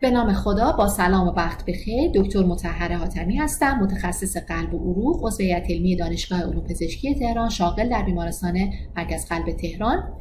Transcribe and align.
به 0.00 0.10
نام 0.10 0.32
خدا 0.32 0.72
با 0.72 0.88
سلام 0.88 1.28
و 1.28 1.30
وقت 1.30 1.64
بخیر 1.64 2.10
دکتر 2.14 2.42
مطهره 2.42 2.96
حاتمی 2.96 3.36
هستم 3.36 3.78
متخصص 3.78 4.36
قلب 4.36 4.74
و 4.74 4.78
عروق 4.78 5.26
عضو 5.26 5.42
هیئت 5.42 5.70
علمی 5.70 5.96
دانشگاه 5.96 6.42
علوم 6.42 6.64
پزشکی 6.64 7.14
تهران 7.14 7.48
شاغل 7.48 7.88
در 7.88 8.02
بیمارستان 8.02 8.58
مرکز 8.96 9.26
قلب 9.26 9.50
تهران. 9.56 10.12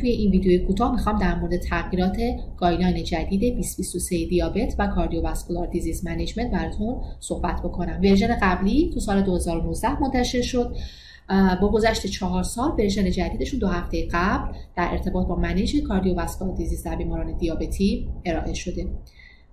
توی 0.00 0.10
این 0.10 0.30
ویدیوی 0.30 0.58
کوتاه 0.58 0.92
می‌خوام 0.92 1.18
در 1.18 1.34
مورد 1.34 1.56
تغییرات 1.56 2.16
guideline 2.56 3.04
جدید 3.04 3.54
2023 3.54 4.26
دیابت 4.26 4.74
و 4.78 4.86
cardiovascular 4.86 5.66
disease 5.66 6.06
management 6.06 6.50
براتون 6.50 7.02
صحبت 7.20 7.62
بکنم. 7.62 8.00
version 8.02 8.36
قبلی 8.42 8.90
تو 8.94 9.00
سال 9.00 9.22
2019 9.22 10.00
منتشر 10.00 10.42
شد. 10.42 10.76
با 11.60 11.68
گذشت 11.68 12.06
چهار 12.06 12.42
سال 12.42 12.70
version 12.70 13.10
جدیدشون 13.10 13.60
دو 13.60 13.66
هفته 13.68 14.08
قبل 14.12 14.52
در 14.76 14.88
ارتباط 14.90 15.26
با 15.26 15.36
management 15.36 15.82
cardiovascular 15.82 16.56
disease 16.56 16.84
در 16.84 16.96
بیماران 16.96 17.36
دیابتی 17.36 18.08
ارائه 18.24 18.54
شده. 18.54 18.86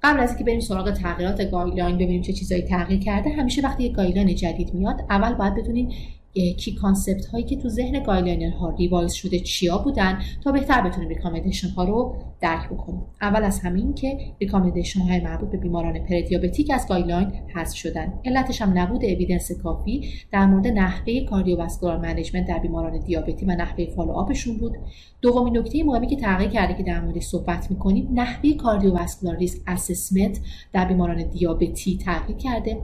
قبل 0.03 0.19
از 0.19 0.29
اینکه 0.29 0.43
بریم 0.43 0.59
سراغ 0.59 0.91
تغییرات 0.91 1.51
guideline 1.51 1.95
ببینیم 1.95 2.21
چه 2.21 2.33
چیزایی 2.33 2.61
تغییر 2.61 2.99
کرده 2.99 3.29
همیشه 3.29 3.61
وقتی 3.61 3.83
یک 3.83 3.93
guideline 3.93 4.35
جدید 4.35 4.73
میاد 4.73 5.01
اول 5.09 5.33
باید 5.33 5.55
بدونیم 5.55 5.89
key 6.33 6.75
concept 6.75 7.25
هایی 7.25 7.43
که 7.43 7.55
تو 7.57 7.69
ذهن 7.69 8.03
guideliner 8.03 8.51
ها 8.51 8.69
revise 8.69 9.13
شده 9.13 9.39
چیا 9.39 9.77
بودن 9.77 10.19
تا 10.43 10.51
بهتر 10.51 10.81
بتونیم 10.81 11.09
recommendation 11.09 11.69
ها 11.69 11.83
رو 11.83 12.15
درک 12.41 12.69
بکنیم 12.69 13.01
اول 13.21 13.43
از 13.43 13.59
همین 13.59 13.93
که 13.93 14.17
recommendation 14.39 14.99
های 14.99 15.19
مربوط 15.19 15.49
به 15.49 15.57
بیماران 15.57 15.99
prediabetic 15.99 16.71
از 16.73 16.87
guideline 16.87 17.31
حذف 17.55 17.75
شدن. 17.75 18.13
علتش 18.25 18.61
هم 18.61 18.77
نبود 18.77 19.05
evidence 19.05 19.51
کافی. 19.51 20.09
در 20.31 20.45
مورد 20.45 20.67
نحوه 20.67 21.25
cardiovascular 21.25 21.97
management 21.97 22.47
در 22.47 22.59
بیماران 22.59 22.99
دیابتی 22.99 23.45
و 23.45 23.51
نحوه 23.51 23.85
follow-up 23.85 24.35
شون 24.35 24.57
بود. 24.57 24.77
دومین 25.21 25.57
نکته 25.57 25.83
مهمی 25.83 26.07
که 26.07 26.15
تغییر 26.15 26.49
کرده 26.49 26.73
که 26.73 26.83
در 26.83 27.01
موردش 27.01 27.23
صحبت 27.23 27.71
می‌کنیم 27.71 28.09
نحوه 28.13 28.53
cardiovascular 28.53 29.37
risk 29.37 29.61
assessment 29.67 30.39
در 30.73 30.85
بیماران 30.85 31.29
دیابتی 31.29 31.97
تغییر 31.97 32.37
کرده. 32.37 32.77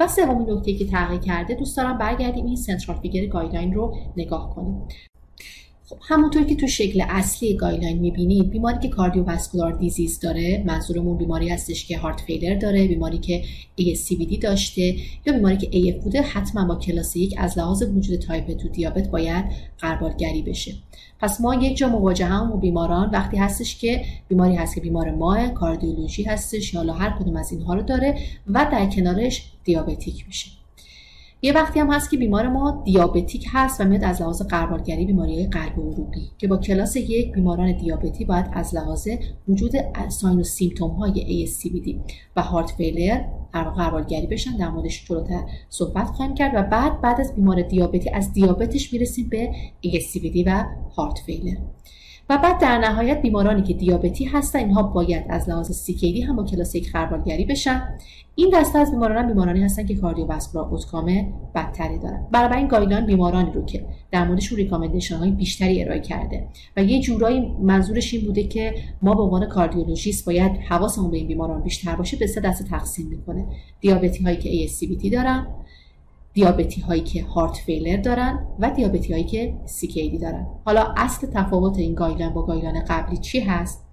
و 0.00 0.08
سومین 0.08 0.50
نکته 0.50 0.74
که 0.74 0.86
تغییر 0.86 1.20
کرده 1.20 1.54
دوست 1.54 1.76
دارم 1.76 1.98
برگردیم 1.98 2.46
این 2.46 2.56
central 2.56 2.98
figure 2.98 3.26
guideline 3.26 3.74
رو 3.74 3.96
نگاه 4.16 4.54
کنیم. 4.54 4.88
خب 5.88 5.98
همونطور 6.02 6.44
که 6.44 6.54
تو 6.54 6.66
شکل 6.66 7.04
اصلی 7.08 7.56
guideline 7.56 7.98
می‌بینید 7.98 8.50
بیماری 8.50 8.78
که 8.78 8.88
cardiovascular 8.88 9.72
disease 9.72 10.20
داره 10.20 10.64
منظورمون 10.66 11.16
بیماری 11.16 11.48
هستش 11.48 11.86
که 11.86 11.98
heart 11.98 12.20
failure 12.20 12.54
داره 12.54 12.88
بیماری 12.88 13.18
که 13.18 13.42
ASCVD 13.80 14.38
داشته 14.38 14.96
یا 15.26 15.32
بیماری 15.32 15.56
که 15.56 15.70
AF 15.70 16.04
بوده 16.04 16.22
حتما 16.22 16.64
با 16.64 16.76
کلاس 16.76 17.16
یک 17.16 17.34
از 17.38 17.58
لحاظ 17.58 17.82
وجود 17.82 18.18
type 18.18 18.56
two 18.56 18.68
دیابت 18.68 19.08
باید 19.10 19.44
قربالگری 19.78 20.42
بشه. 20.42 20.74
پس 21.20 21.40
ما 21.40 21.54
یک 21.54 21.76
جا 21.76 21.88
مواجه 21.88 22.26
هم 22.26 22.50
با 22.50 22.56
بیماران. 22.56 23.10
وقتی 23.10 23.36
هستش 23.36 23.78
که 23.78 24.04
بیماری 24.28 24.56
هست 24.56 24.74
که 24.74 24.80
بیمار 24.80 25.10
ماه 25.10 25.48
کاردیولوژی 25.48 26.22
هستش 26.22 26.74
یا 26.74 26.92
هر 26.92 27.18
کدوم 27.18 27.36
از 27.36 27.52
اینها 27.52 27.74
رو 27.74 27.82
داره 27.82 28.18
و 28.46 28.68
در 28.72 28.86
کنارش 28.86 29.42
دیابتیک 29.64 30.26
میشه. 30.26 30.50
یه 31.42 31.52
وقتی 31.52 31.80
هم 31.80 31.92
هست 31.92 32.10
که 32.10 32.16
بیمار 32.16 32.48
ما 32.48 32.82
دیابتیک 32.84 33.46
هست 33.52 33.80
و 33.80 33.84
میاد 33.84 34.04
از 34.04 34.20
لحاظ 34.20 34.42
قربالگری 34.42 35.06
بیماری 35.06 35.46
قلب 35.46 35.72
عروقی 35.72 36.30
که 36.38 36.48
با 36.48 36.56
کلاس 36.56 36.96
یک 36.96 37.32
بیماران 37.32 37.76
دیابتی 37.76 38.24
باید 38.24 38.46
از 38.52 38.74
لحاظ 38.74 39.08
وجود 39.48 39.72
ساین 40.08 40.38
و 40.40 40.42
سیمتوم 40.42 40.90
های 40.90 41.46
ASCVD 41.46 42.12
و 42.36 42.42
هارت 42.42 42.70
فیلر 42.70 43.20
قربالگری 43.52 44.26
بشن. 44.26 44.56
در 44.56 44.68
موردش 44.68 45.04
جلوتر 45.08 45.40
صحبت 45.68 46.06
خواهیم 46.06 46.34
کرد 46.34 46.52
و 46.54 46.62
بعد 46.62 47.00
بعد 47.00 47.20
از 47.20 47.34
بیمار 47.34 47.62
دیابتی 47.62 48.10
از 48.10 48.32
دیابتش 48.32 48.92
می‌رسیم 48.92 49.28
به 49.28 49.50
ASCVD 49.86 50.42
و 50.46 50.64
heart 50.96 51.18
failure 51.18 51.56
و 52.30 52.38
بعد 52.38 52.60
در 52.60 52.78
نهایت 52.78 53.22
بیمارانی 53.22 53.62
که 53.62 53.74
دیابتی 53.74 54.24
هستن 54.24 54.58
اینها 54.58 54.82
باید 54.82 55.24
از 55.28 55.48
لحاظ 55.48 55.70
CKD 55.70 56.20
هم 56.20 56.36
با 56.36 56.44
کلاس 56.44 56.74
یک 56.74 56.92
غربالگری 56.92 57.44
بشن. 57.44 57.82
این 58.34 58.50
دسته 58.54 58.78
از 58.78 58.90
بیماران 58.90 59.26
بیمارانی 59.26 59.62
هستن 59.62 59.86
که 59.86 59.94
cardiovascular 59.94 60.68
outcome 60.68 61.32
بدتری 61.54 61.98
دارن. 61.98 62.26
برای 62.32 62.58
این 62.58 62.68
guideline 62.68 63.06
بیمارانی 63.06 63.52
رو 63.52 63.64
که 63.64 63.86
در 64.10 64.28
موردشون 64.28 64.58
recommendation 64.58 65.16
های 65.16 65.30
بیشتری 65.30 65.82
ارائه 65.82 66.00
کرده. 66.00 66.48
و 66.76 66.84
یه 66.84 67.00
جورایی 67.00 67.52
منظورش 67.62 68.14
این 68.14 68.26
بوده 68.26 68.44
که 68.44 68.74
ما 69.02 69.14
به 69.14 69.22
عنوان 69.22 69.48
cardiologist 69.48 70.26
باید 70.26 70.52
حواسمون 70.68 71.10
به 71.10 71.16
این 71.16 71.26
بیماران 71.26 71.62
بیشتر 71.62 71.96
باشه 71.96 72.16
به 72.16 72.26
سه 72.26 72.40
دسته 72.40 72.64
تقسیم 72.64 73.06
می‌کنه. 73.06 73.46
دیابتی 73.80 74.24
هایی 74.24 74.36
که 74.36 74.68
ASCVD 74.68 75.12
دارن 75.12 75.46
دیابتی 76.36 76.80
هایی 76.80 77.00
که 77.00 77.24
heart 77.24 77.56
failure 77.56 77.96
دارن 77.96 78.46
و 78.58 78.70
دیابتی 78.70 79.12
هایی 79.12 79.24
که 79.24 79.54
CKD 79.66 80.20
دارن. 80.20 80.46
حالا 80.64 80.94
اصل 80.96 81.26
تفاوت 81.26 81.78
این 81.78 81.94
guideline 81.94 82.32
با 82.32 82.46
guideline 82.46 82.84
قبلی 82.88 83.16
چی 83.16 83.40
هست؟ 83.40 83.84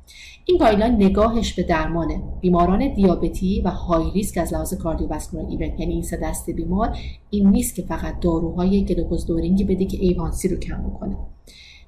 این 0.45 0.57
guideline 0.57 0.95
نگاهش 0.95 1.53
به 1.53 1.63
درمان 1.63 2.23
بیماران 2.41 2.93
دیابتی 2.93 3.61
و 3.61 3.69
high 3.69 4.11
risk 4.11 4.37
از 4.37 4.53
لحاظ 4.53 4.73
cardiovascular 4.73 5.45
event 5.49 5.79
یعنی 5.79 5.93
این 5.93 6.01
سه 6.01 6.17
دسته 6.17 6.49
بیمار 6.49 6.97
این 7.29 7.49
نیست 7.49 7.75
که 7.75 7.81
فقط 7.81 8.19
داروهای 8.19 8.85
glucose 8.85 9.25
lowering 9.25 9.59
ی 9.59 9.63
بده 9.63 9.85
که 9.85 9.97
A1C 9.97 10.47
رو 10.47 10.57
کم 10.57 10.83
بکنه. 10.83 11.17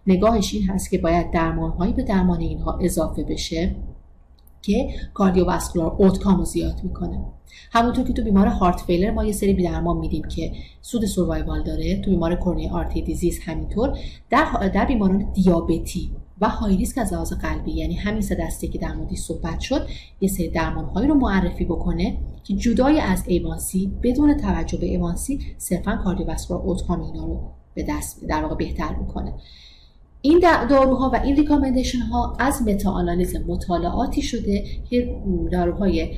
نگاهش 0.08 0.54
این 0.54 0.64
هست 0.70 0.90
که 0.90 0.98
باید 0.98 1.32
درمانهایی 1.32 1.94
به 1.94 2.04
درمان 2.04 2.40
اینها 2.40 2.80
اضافه 2.82 3.24
بشه. 3.24 3.76
که 4.66 4.90
cardiovascular 5.14 5.96
outcome 5.98 6.38
رو 6.38 6.46
زیاد 6.46 6.84
می‌کنه. 6.84 7.26
همونطور 7.72 8.08
که 8.08 8.14
تو 8.14 8.24
بیمار 8.24 8.48
heart 8.48 8.82
failure 8.82 9.12
ما 9.12 9.26
یه 9.26 9.32
سری 9.32 9.54
درمان 9.54 9.98
میدیم 9.98 10.24
که 10.24 10.52
سود 10.82 11.06
survival 11.06 11.64
داره. 11.64 12.02
تو 12.02 12.12
بیمار 12.12 12.36
coronary 12.36 12.70
artery 12.70 13.02
disease 13.02 13.40
همینطور. 13.46 13.98
در 14.30 14.70
در 14.74 14.86
بیماران 14.86 15.32
دیابتی 15.34 16.12
و 16.42 16.50
high 16.50 16.78
risk 16.78 16.98
از 16.98 17.14
لحاظ 17.14 17.34
قلبی 17.34 17.72
یعنی 17.72 17.96
همین 17.96 18.22
سه 18.22 18.36
دسته 18.36 18.68
که 18.68 18.80
در 18.80 18.94
موردش 18.94 19.18
صحبت 19.18 19.60
شد 19.60 19.88
یه 20.22 20.30
سری 20.30 20.50
درمانهایی 20.50 21.08
رو 21.08 21.16
معرفی 21.16 21.66
بکنه 21.66 22.18
که 22.44 22.54
جدای 22.54 23.00
از 23.00 23.24
A1C 23.28 23.92
بدون 24.04 24.38
توجه 24.38 24.78
به 24.78 24.86
A1C 24.86 25.40
صرفا 25.58 25.96
cardiovascular 26.04 26.64
outcome 26.64 27.02
اینا 27.02 27.26
رو 27.26 27.40
به 27.74 27.86
دست 27.90 28.26
در 28.28 28.42
واقع 28.42 28.56
بهتر 28.56 28.96
می‌کنه. 28.96 29.34
این 30.26 30.40
داروها 30.70 31.10
و 31.14 31.16
این 31.24 31.36
recommendation 31.36 32.00
ها 32.00 32.36
از 32.40 32.62
meta-analysis 32.68 33.36
مطالعاتی 33.48 34.22
شده 34.22 34.64
که 34.90 35.22
داروهای 35.52 36.10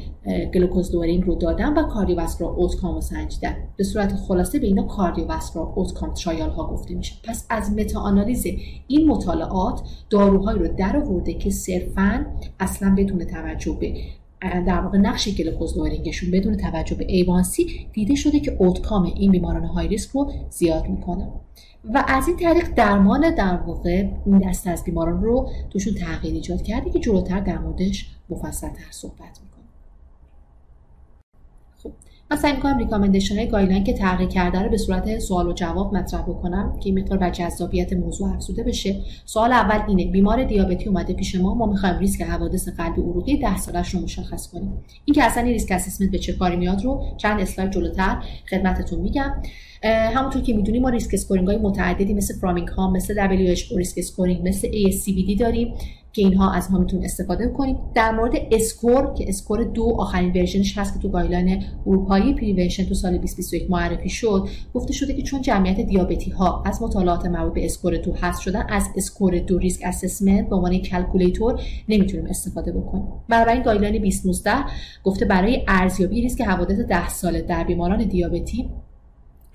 glucose 0.54 0.92
lowering 0.92 1.24
رو 1.24 1.36
دادن 1.36 1.74
و 1.74 1.84
cardiovascular 1.84 2.54
outcome 2.54 2.96
رو 2.96 3.02
سنجیدن. 3.02 3.56
به 3.78 3.84
صورت 3.84 4.16
خلاصه 4.16 4.60
به 4.60 4.68
اینا 4.68 4.84
cardiovascular 4.84 5.74
outcome 5.76 6.14
trial 6.14 6.50
ها 6.50 6.68
گفته 6.68 6.96
میشه. 6.96 7.16
پس 7.24 7.46
از 7.50 7.72
meta-analysis 7.72 8.46
این 8.88 9.08
مطالعات 9.08 9.82
داروهایی 10.10 10.60
رو 10.60 10.68
در 10.68 10.98
آورده 10.98 11.34
که 11.34 11.50
صرفا 11.50 12.26
اصلا 12.60 12.96
بدون 12.98 13.26
توجه 13.26 13.78
به 13.80 13.94
در 14.42 14.80
واقع 14.80 14.98
نقش 14.98 15.30
glucose 15.30 15.76
lowering 15.76 16.13
شون 16.13 16.32
بدون 16.32 16.58
توجه 16.58 16.96
به 16.96 17.06
A1C 17.08 17.88
دیده 17.94 18.16
شده 18.16 18.40
که 18.40 18.58
outcome 18.60 19.04
این 19.04 19.32
بیماران 19.32 19.64
high 19.64 19.88
risk 19.88 20.10
رو 20.10 20.32
زیاد 20.50 20.88
می‌کنه. 20.90 21.28
و 21.94 22.04
از 22.08 22.28
این 22.28 22.38
طریق 22.38 22.74
درمان 22.76 23.36
در 23.36 23.58
واقع 23.58 24.08
این 24.26 24.50
دسته 24.50 24.70
از 24.70 24.84
بیماران 24.84 25.24
رو 25.24 25.50
توشون 25.70 25.94
تغییر 25.94 26.34
ایجاد 26.34 26.62
کرده 26.62 26.90
که 26.90 27.00
جلوتر 27.00 27.40
در 27.40 27.58
موردش 27.58 28.10
مفصلتر 28.30 28.92
صحبت 28.92 29.20
می‌کنه 29.20 29.47
من 32.32 32.38
سعی 32.38 32.54
می‌کنم 32.54 32.78
recommendation 32.78 33.36
های 33.36 33.84
که 33.84 33.94
تغییر 33.94 34.30
کرده 34.30 34.62
رو 34.62 34.70
به 34.70 34.78
صورت 34.78 35.20
سوال 35.20 35.48
و 35.48 35.54
جواب 35.54 35.96
مطرح 35.96 36.22
بکنم 36.22 36.80
که 36.80 36.90
این 36.90 37.00
مقدار 37.00 37.18
بر 37.18 37.30
جذابیت 37.30 37.94
موضوع 37.94 38.34
افزوده 38.34 38.64
بشه. 38.64 38.96
سوال 39.26 39.52
اول 39.52 39.80
اینه 39.88 40.12
بیمار 40.12 40.44
دیابتی 40.44 40.90
اومده 40.90 41.14
پیش 41.14 41.36
ما 41.36 41.54
ما 41.54 41.66
می‌خوایم 41.66 42.00
ریسک 42.00 42.22
حوادث 42.22 42.70
قلبی 42.70 43.02
عروقی 43.02 43.38
10 43.38 43.58
سالش 43.58 43.90
رو 43.90 44.02
مشخص 44.02 44.48
کنیم. 44.48 44.84
این 45.06 45.16
که 45.16 45.24
اصلا 45.24 45.44
risk 45.44 45.72
assessment 45.72 46.12
به 46.12 46.20
چه 46.20 46.34
کاری 46.34 46.56
میاد 46.56 46.84
رو 46.84 47.04
چند 47.18 47.40
اسلاید 47.40 47.72
جلوتر 47.72 48.24
خدمتتون 48.50 49.00
میگم. 49.00 49.34
همونطور 49.84 50.42
که 50.42 50.54
می‌دونیم 50.54 50.82
ما 50.82 50.90
risk 50.90 51.10
scoring 51.14 51.48
های 51.48 51.58
متعددی 51.58 52.14
مثل 52.14 52.34
Framingham 52.34 52.92
مثل 52.92 53.16
WHO 53.16 53.78
risk 53.78 53.98
scoring 53.98 54.48
مثل 54.48 54.68
ASCVD 54.68 55.40
داریم 55.40 55.74
که 56.14 56.22
اینها 56.22 56.52
از 56.52 56.72
ما 56.72 56.80
می‌تونیم 56.80 57.06
استفاده 57.06 57.48
کنیم. 57.48 57.78
در 57.96 58.12
مورد 58.12 58.34
SCORE 58.52 59.14
که 59.14 59.26
SCORE 59.28 59.64
دو 59.64 59.96
آخرین 60.00 60.30
version 60.30 60.67
ش 60.67 60.78
هست 60.78 60.94
که 60.94 61.00
تو 61.00 61.10
guideline 61.10 61.64
اروپایی 61.88 62.34
prevention 62.34 62.84
تو 62.86 62.94
سال 62.94 63.12
2021 63.12 63.72
معرفی 63.72 64.10
شد 64.10 64.48
گفته 64.74 64.94
شده 64.94 65.14
که 65.14 65.22
چون 65.22 65.42
جمعیت 65.42 65.80
دیابتی 65.80 66.32
ها 66.32 66.64
از 66.66 66.82
مطالعات 66.82 67.26
مربوط 67.26 67.54
به 67.54 67.66
اسکور 67.66 67.98
دو 67.98 68.14
هست 68.14 68.42
شدن 68.42 68.66
از 68.70 68.84
SCORE 68.96 69.40
دو 69.40 69.58
risk 69.58 69.82
assessment 69.86 70.50
به 70.50 70.56
عنوان 70.56 70.78
calculator 70.78 71.62
نمی‌تونیم 71.90 72.26
استفاده 72.26 72.72
بکنیم. 72.72 73.06
این 73.30 73.64
guideline 73.64 74.02
2019 74.02 74.52
گفته 75.04 75.26
برای 75.26 75.64
ارزیابی 75.68 76.22
ریسک 76.22 76.42
حوادث 76.42 76.80
10 76.80 77.10
ساله 77.10 77.42
در 77.42 77.64
بیماران 77.64 78.04
دیابتی 78.04 78.70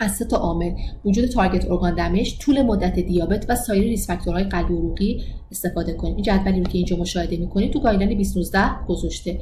از 0.03 0.17
سه 0.17 0.25
تا 0.25 0.37
عامل 0.37 0.73
وجود 1.05 1.25
target 1.25 1.71
organ 1.71 1.94
damage 1.94 2.39
طول 2.39 2.63
مدت 2.63 2.99
دیابت 2.99 3.47
و 3.49 3.57
سایر 3.57 3.83
risk 3.83 4.06
factor 4.06 4.35
های 4.35 4.44
قلبی 4.45 4.75
عروقی 4.75 5.25
استفاده 5.51 5.93
کنیم. 5.93 6.15
این 6.15 6.25
جدولی 6.25 6.63
که 6.63 6.79
اینجا 6.79 6.97
مشاهده 6.97 7.37
می‌کنید 7.37 7.73
تو 7.73 7.81
guideline 7.81 8.19
2019 8.19 8.87
گذاشته. 8.89 9.41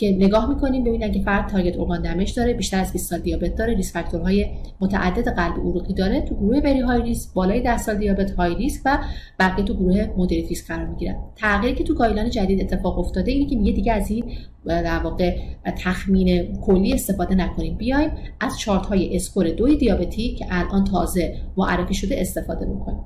که 0.00 0.16
نگاه 0.18 0.48
می‌کنیم 0.48 0.84
ببینیم 0.84 1.10
اگه 1.10 1.22
فرد 1.22 1.48
target 1.48 1.78
organ 1.78 2.02
damage 2.02 2.34
داره 2.34 2.54
بیشتر 2.54 2.80
از 2.80 2.92
20 2.92 3.10
سال 3.10 3.18
دیابت 3.18 3.54
داره 3.54 3.74
risk 3.74 3.94
factor 3.94 4.33
های 4.33 4.46
متعدد 4.80 5.28
قلب 5.28 5.54
عروقی 5.54 5.94
داره. 5.94 6.20
تو 6.20 6.34
گروه 6.34 6.60
very 6.60 6.80
high 6.80 7.02
risk 7.02 7.34
بالای 7.34 7.60
10 7.60 7.78
سال 7.78 7.96
دیابت 7.96 8.30
high 8.30 8.54
risk 8.54 8.82
و 8.84 8.98
بقیه 9.38 9.64
تو 9.64 9.74
گروه 9.74 10.06
moderate 10.16 10.48
risk 10.48 10.66
قرار 10.66 10.86
می‌گیرن. 10.86 11.16
تغییری 11.36 11.76
که 11.76 11.84
تو 11.84 11.94
guideline 11.94 12.30
جدید 12.30 12.60
اتفاق 12.60 12.98
افتاده 12.98 13.30
اینه 13.30 13.50
که 13.50 13.56
میگه 13.56 13.72
دیگه 13.72 13.92
از 13.92 14.10
این 14.10 14.24
در 14.66 14.98
واقع 14.98 15.36
تخمین 15.78 16.58
کلی 16.60 16.92
استفاده 16.92 17.34
نکنیم. 17.34 17.76
بیایم 17.76 18.10
از 18.40 18.58
چارت 18.58 18.86
های 18.86 19.16
SCORE 19.16 19.50
دوی 19.50 19.76
دیابتی 19.76 20.34
که 20.34 20.46
الان 20.50 20.84
تازه 20.84 21.36
معرفی 21.56 21.94
شده 21.94 22.20
استفاده 22.20 22.66
بکنیم. 22.66 23.04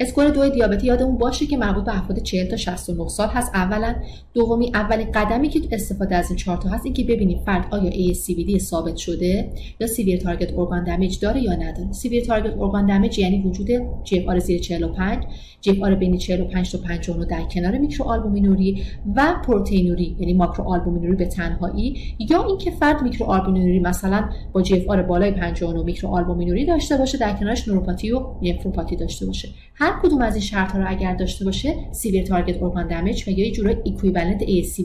SCORE 0.00 0.28
دو 0.28 0.48
دیابتی 0.48 0.86
یادمون 0.86 1.18
باشه 1.18 1.46
که 1.46 1.56
مربوط 1.56 1.84
به 1.84 1.98
افراد 1.98 2.22
40 2.22 2.46
تا 2.46 2.56
69 2.56 3.08
سال 3.08 3.28
هست. 3.28 3.54
اولا 3.54 3.94
دومی 4.34 4.70
اولین 4.74 5.12
قدمی 5.12 5.48
که 5.48 5.60
استفاده 5.72 6.16
از 6.16 6.30
این 6.30 6.36
چهار 6.36 6.56
تا 6.56 6.68
هست 6.68 6.84
اینکه 6.84 7.04
ببینیم 7.04 7.40
فرد 7.46 7.66
آیا 7.70 7.90
ASCVD 7.90 8.58
ثابت 8.58 8.96
شده 8.96 9.50
یا 9.80 9.86
severe 9.86 10.20
target 10.20 10.58
organ 10.58 10.84
damage 10.84 11.18
داره 11.20 11.42
یا 11.42 11.54
نداره. 11.54 11.92
severe 11.92 12.24
target 12.24 12.58
organ 12.58 12.86
damage 12.86 13.18
یعنی 13.18 13.42
وجود 13.42 13.68
GFR 14.04 14.26
زیر 14.40 14.60
45 14.60 15.24
GFR 15.60 15.72
بین 16.00 16.18
45 16.18 16.72
تا 16.72 16.78
59 16.78 17.26
در 17.26 17.42
کنار 17.42 17.78
میکروآلبومینوری 17.78 18.82
و 19.16 19.34
پروتئینوری 19.46 20.16
یعنی 20.18 20.34
ماکروآلبومینوری 20.34 21.16
به 21.16 21.26
تنهایی 21.26 21.96
یا 22.30 22.44
اینکه 22.44 22.70
فرد 22.70 23.02
میکروآلبومینوری 23.02 23.80
مثلا 23.80 24.28
با 24.52 24.62
GFR 24.62 24.80
بالای 24.80 25.30
59 25.30 25.82
میکروآلبومینوری 25.82 26.66
داشته 26.66 26.96
باشه 26.96 27.18
در 27.18 27.32
کنارش 27.32 27.68
نوروپاتی 27.68 28.12
و 28.12 28.26
نفروپاتی 28.42 28.96
داشته 28.96 29.26
باشه. 29.26 29.48
هر 29.88 30.00
کدوم 30.02 30.22
از 30.22 30.34
این 30.34 30.44
شرط 30.44 30.72
ها 30.72 30.78
رو 30.78 30.84
اگر 30.88 31.14
داشته 31.14 31.44
باشه 31.44 31.74
severe 31.92 32.24
target 32.26 32.62
organ 32.62 32.86
damage 32.86 33.28
و 33.28 33.30
یا 33.30 33.46
یه 33.46 33.52
جورای 33.52 33.76
equivalent 33.84 34.40
ASCVD 34.40 34.84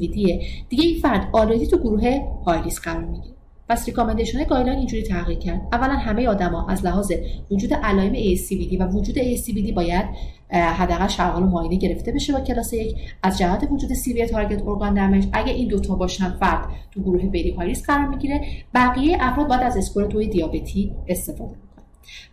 دیگه 0.69 0.83
این 0.83 0.99
فرد 1.01 1.29
already 1.33 1.67
تو 1.67 1.77
گروه 1.77 2.19
های 2.45 2.61
قرار 2.83 3.05
می‌گیره. 3.05 3.35
پس 3.69 3.85
recommendation 3.85 4.43
guideline 4.43 4.79
اینجوری 4.79 5.03
تغییر 5.03 5.39
کرد. 5.39 5.61
اولا 5.71 5.93
همه 5.93 6.27
آدما 6.27 6.67
از 6.69 6.85
لحاظ 6.85 7.11
وجود 7.51 7.73
علائم 7.73 8.13
ASCVD 8.13 8.79
و 8.79 8.87
وجود 8.87 9.15
ASCVD 9.15 9.73
باید 9.73 10.05
حداقل 10.49 11.07
شرح 11.07 11.39
معاینه 11.39 11.75
گرفته 11.75 12.11
بشه 12.11 12.33
با 12.33 12.39
کلاس 12.39 12.73
یک. 12.73 12.95
از 13.23 13.37
جهت 13.37 13.67
وجود 13.71 13.93
severe 13.93 14.27
target 14.27 14.61
organ 14.67 14.93
damage 14.93 15.25
اگه 15.33 15.53
این 15.53 15.67
دوتا 15.67 15.95
باشن 15.95 16.29
فرد 16.29 16.67
تو 16.91 17.01
گروه 17.01 17.25
very 17.25 17.51
high 17.51 17.73
قرار 17.73 18.07
می‌گیره. 18.07 18.41
بقیه 18.73 19.17
افراد 19.19 19.47
باید 19.47 19.61
از 19.61 19.77
SCORE 19.77 20.05
دوی 20.05 20.27
دیابتی 20.27 20.91
استفاده 21.07 21.62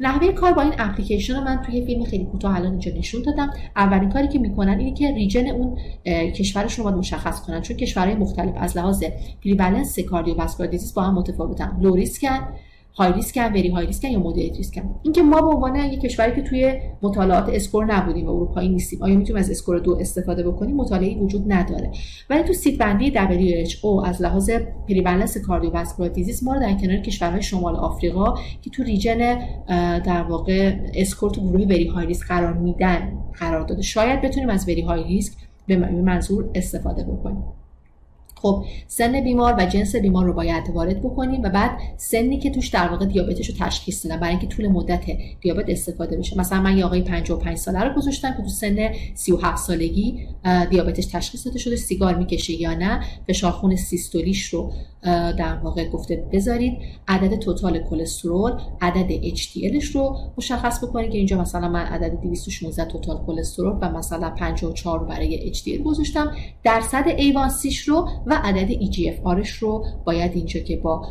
نحوه 0.01 0.33
کار 0.33 0.53
با 0.53 0.63
این 0.63 0.73
اپلیکیشن 0.79 1.37
رو 1.37 1.41
من 1.41 1.63
توی 1.63 1.87
فیلم 1.87 2.05
خیلی 2.05 2.25
کوتاه 2.25 2.57
الان 2.57 2.71
اینجا 2.71 2.93
نشون 2.99 3.23
دادم. 3.23 3.51
اولین 3.77 4.11
کاری 4.11 4.29
که 4.29 4.39
می‌کنن 4.39 4.79
اینه 4.79 4.95
که 4.95 5.15
region 5.15 5.47
اون 5.47 5.79
کشورش 6.07 6.75
رو 6.75 6.85
باید 6.85 6.97
مشخص 6.97 7.43
کنن. 7.43 7.61
چون 7.61 7.77
کشورهای 7.77 8.15
مختلف 8.15 8.55
از 8.57 8.77
لحاظ 8.77 9.05
prevalence 9.45 9.99
cardiovascular 9.99 10.71
disease 10.71 10.95
با 10.95 11.03
هم 11.03 11.15
متفاوتن. 11.15 11.79
low 11.81 11.95
risk 11.95 12.38
ن 12.38 12.49
high 12.95 13.13
risk 13.13 13.45
ن 13.45 13.53
very 13.53 13.69
high 13.69 13.87
risk 13.87 14.05
ن 14.05 14.09
یا 14.09 14.19
moderate 14.19 14.57
risk 14.57 14.87
ن 14.87 14.95
اینکه 15.03 15.23
ما 15.23 15.41
به 15.41 15.47
عنوان 15.47 15.77
یک 15.77 16.01
کشوری 16.01 16.35
که 16.35 16.43
توی 16.43 16.81
مطالعات 17.03 17.49
SCORE 17.49 17.85
نبودیم 17.85 18.27
و 18.27 18.31
اروپایی 18.31 18.69
نیستیم 18.69 19.03
آیا 19.03 19.17
می‌تونیم 19.17 19.43
از 19.43 19.51
SCORE 19.51 19.79
دو 19.79 19.97
استفاده 20.01 20.43
بکنیم؟ 20.43 20.77
مطالعه 20.77 21.19
وجود 21.19 21.53
نداره. 21.53 21.91
ولی 22.31 22.43
تو 22.43 22.53
سیت 22.53 22.79
بندی 22.79 23.13
WHO 23.13 24.09
از 24.09 24.23
لحاظ 24.23 24.51
prevalence 24.89 25.37
cardiovascular 25.37 26.13
disease 26.13 26.45
ما 26.45 26.55
رو 26.55 26.61
در 26.61 26.75
کنار 26.75 26.97
کشورهای 26.97 27.43
شمال 27.43 27.77
آفریقا 27.77 28.35
که 28.63 28.71
تو 28.71 28.83
region 28.83 29.39
در 29.99 30.23
واقع 30.23 30.77
SCORE 30.95 31.31
تو 31.31 31.41
گروه 31.41 31.65
very 31.65 31.87
high 31.87 32.07
risk 32.07 32.27
قرار 32.27 32.53
میدن 32.53 33.13
قرار 33.39 33.67
داده. 33.67 33.83
شاید 33.83 34.21
بتونیم 34.21 34.49
از 34.49 34.69
very 34.69 34.81
high 34.81 35.05
risk 35.05 35.33
به 35.67 35.77
منظور 35.77 36.51
استفاده 36.55 37.05
بکنیم. 37.05 37.45
خب 38.43 38.65
سن 38.87 39.21
بیمار 39.21 39.55
و 39.59 39.67
جنس 39.67 39.97
بیمار 39.97 40.25
رو 40.25 40.33
باید 40.33 40.71
وارد 40.75 41.01
بکنیم 41.01 41.43
و 41.43 41.49
بعد 41.49 41.71
سنی 41.97 42.39
که 42.39 42.51
توش 42.51 42.69
در 42.69 42.89
واقع 42.89 43.07
دیابتش 43.07 43.51
رو 43.51 43.55
تشخیص 43.59 44.07
دادن 44.07 44.21
برای 44.21 44.31
اینکه 44.31 44.47
طول 44.47 44.69
مدت 44.69 45.05
دیابت 45.41 45.65
استفاده 45.69 46.17
بشه. 46.17 46.39
مثلا 46.39 46.61
من 46.61 46.79
یه 46.79 46.85
آقای 46.85 47.03
55 47.03 47.57
ساله 47.57 47.81
رو 47.81 47.95
گذاشتم 47.95 48.31
که 48.37 48.43
تو 48.43 48.49
سن 48.49 48.77
37 49.15 49.57
سالگی 49.57 50.27
دیابتش 50.71 51.07
تشخیص 51.07 51.47
داده 51.47 51.59
شده 51.59 51.77
سیگار 51.77 52.15
می‌کشه 52.15 52.53
یا 52.53 52.75
نه 52.75 53.01
فشار 53.29 53.53
خون 53.53 53.77
سیستولیش 53.77 54.45
رو 54.45 54.73
در 55.03 55.59
واقع 55.63 55.89
گفته 55.89 56.29
بذارید 56.33 56.79
عدد 57.09 57.39
توتال 57.39 57.79
کلسترول 57.79 58.53
عدد 58.81 59.37
HDLش 59.37 59.85
رو 59.85 60.17
مشخص 60.39 60.85
بکنید 60.85 61.11
که 61.11 61.19
اینجا 61.19 61.41
مثلا 61.41 61.69
من 61.69 61.85
عدد 61.85 62.21
216 62.21 62.85
توتال 62.85 63.25
کلسترول 63.27 63.79
و 63.81 63.91
مثلا 63.91 64.31
54 64.31 65.05
برای 65.05 65.55
HDL 65.55 65.83
گذاشتم. 65.85 66.33
درصد 66.65 67.05
A1C 67.17 67.85
رو 67.87 68.09
و 68.27 68.41
عدد 68.45 68.69
EGFR 68.69 69.22
ش 69.22 69.49
رو 69.49 69.85
باید 70.05 70.33
اینجا 70.35 70.61
که 70.61 70.77
با 70.77 71.07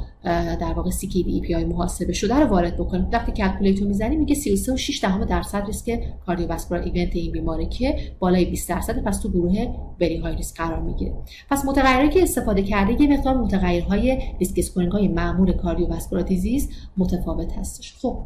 در 0.60 0.74
واقع 0.76 0.90
CKD 0.90 1.44
EPI 1.44 1.66
محاسبه 1.66 2.14
شده 2.14 2.36
رو 2.36 2.48
وارد 2.48 2.78
بکنیم. 2.78 3.08
وقتی 3.14 3.32
calculate 3.32 3.76
رو 3.76 3.86
می‌زنیم 3.86 4.20
میگه 4.20 4.36
33 4.36 4.74
و 4.74 4.78
6 4.78 5.02
دهم 5.02 5.26
درصد 5.26 5.66
risk 5.66 6.00
cardiovascular 6.26 6.84
event 6.84 7.16
این 7.16 7.32
بیماری 7.32 7.66
که 7.66 7.96
بالای 8.20 8.46
20 8.46 8.70
درصد 8.70 9.04
پس 9.04 9.20
تو 9.20 9.30
گروه 9.30 9.68
very 10.00 10.18
high 10.18 10.36
risk 10.36 10.58
قرار 10.58 10.82
می‌گیره. 10.82 11.14
پس 11.50 11.66
متغیری 11.66 12.10
که 12.10 12.24
استفاده 12.24 12.64
کرده 12.64 13.02
یه 13.02 13.18
مقدار 13.18 13.38
متغیرهای 13.38 13.79
risk 14.40 14.54
scoring 14.58 14.92
های 14.92 15.08
معمول 15.08 15.54
cardiovascular 15.54 16.26
disease 16.26 16.70
متفاوت 16.98 17.54
هستش. 17.54 17.94
خب 18.02 18.18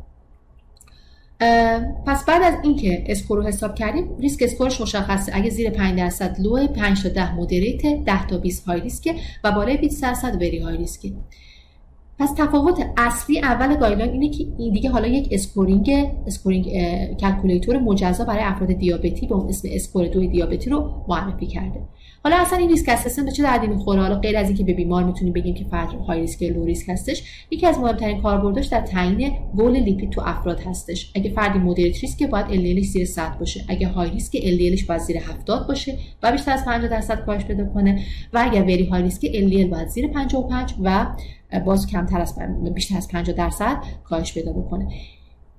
پس 2.06 2.26
بعد 2.26 2.42
از 2.44 2.54
اینکه 2.64 3.04
score 3.08 3.38
رو 3.38 3.44
حساب 3.44 3.76
کردیم 3.76 4.18
risk 4.20 4.44
score 4.44 4.71
ش 4.71 4.82
مشخصه. 4.82 5.32
اگه 5.36 5.50
زیر 5.50 5.70
5 5.70 5.98
درصد 5.98 6.36
low 6.40 6.68
5 6.68 7.04
تا 7.04 7.10
10 7.10 7.36
moderate 7.36 7.82
10 8.06 8.28
تا 8.28 8.38
20 8.38 8.66
high 8.66 8.82
risk 8.82 9.16
و 9.44 9.52
بالای 9.52 9.78
20 9.78 10.02
درصد 10.02 10.36
very 10.36 10.60
high 10.60 10.78
risk 10.78 11.12
پس 12.20 12.34
تفاوت 12.38 12.86
اصلی 12.98 13.40
اول 13.40 13.76
guideline 13.76 14.12
اینه 14.12 14.30
که 14.30 14.46
این 14.58 14.74
دیگه 14.74 14.90
حالا 14.90 15.08
یک 15.08 15.28
scoring 15.32 15.92
scoring 16.28 16.66
calculator 17.18 17.78
مجزا 17.78 18.24
برای 18.24 18.44
افراد 18.44 18.74
دیابتی 18.74 19.28
به 19.28 19.36
اون 19.36 19.50
اسم 19.50 19.68
SCORE 19.72 20.08
دو 20.08 20.26
دیابتی 20.26 20.70
رو 20.70 21.04
معرفی 21.08 21.48
کرده. 21.48 21.82
حالا 22.24 22.38
اصلا 22.38 22.60
این 22.60 22.70
risk 22.70 22.90
assessment 22.90 23.26
به 23.26 23.32
چه 23.32 23.44
دردی 23.44 23.68
می‌خوره؟ 23.68 24.02
حالا 24.02 24.20
غیر 24.20 24.38
از 24.38 24.48
اینکه 24.48 24.64
به 24.64 24.74
بیمار 24.74 25.04
می‌تونیم 25.04 25.34
بگیم 25.34 25.54
که 25.54 25.64
فرد 25.64 25.90
high 26.08 26.20
risk 26.22 26.44
low 26.44 26.66
risk 26.66 26.90
هستش 26.90 27.24
یکی 27.52 27.68
از 27.68 27.80
مهمترین 27.80 28.22
کاربردش 28.22 28.66
در 28.66 28.82
تعیین 28.82 29.34
گول 29.56 29.78
لیپید 29.78 30.10
تو 30.10 30.22
افراد 30.26 30.60
هستش. 30.60 31.12
اگه 31.16 31.30
فردی 31.30 31.60
moderate 31.60 32.00
risk 32.00 32.24
باید 32.24 32.46
ال 32.46 32.82
زیر 32.82 33.06
100 33.06 33.40
باشه. 33.40 33.66
اگه 33.68 33.88
های 33.88 34.10
ریسک 34.10 34.38
LDL 34.44 34.76
باید 34.88 35.02
زیر 35.02 35.18
70 35.18 35.68
باشه 35.68 35.98
و 36.24 36.32
بیشتر 36.32 36.52
از 36.52 36.66
50 36.66 36.90
درصد 36.90 37.26
کاهش 37.26 37.46
پیدا 37.46 37.66
کنه. 37.66 38.02
و 38.34 38.44
اگر 38.52 38.64
very 38.64 38.86
high 38.86 39.04
risk 39.04 39.28
LDL 39.34 39.68
باید 39.68 39.88
زیر 39.88 40.08
55 40.08 40.74
و 40.84 41.08
باز 41.66 41.88
کمتر 41.88 42.22
از 42.22 42.36
بیشتر 42.74 42.98
از 42.98 43.08
50 43.08 43.36
درصد 43.36 43.78
کاهش 44.04 44.34
پیدا 44.34 44.54
بکنه. 44.54 44.88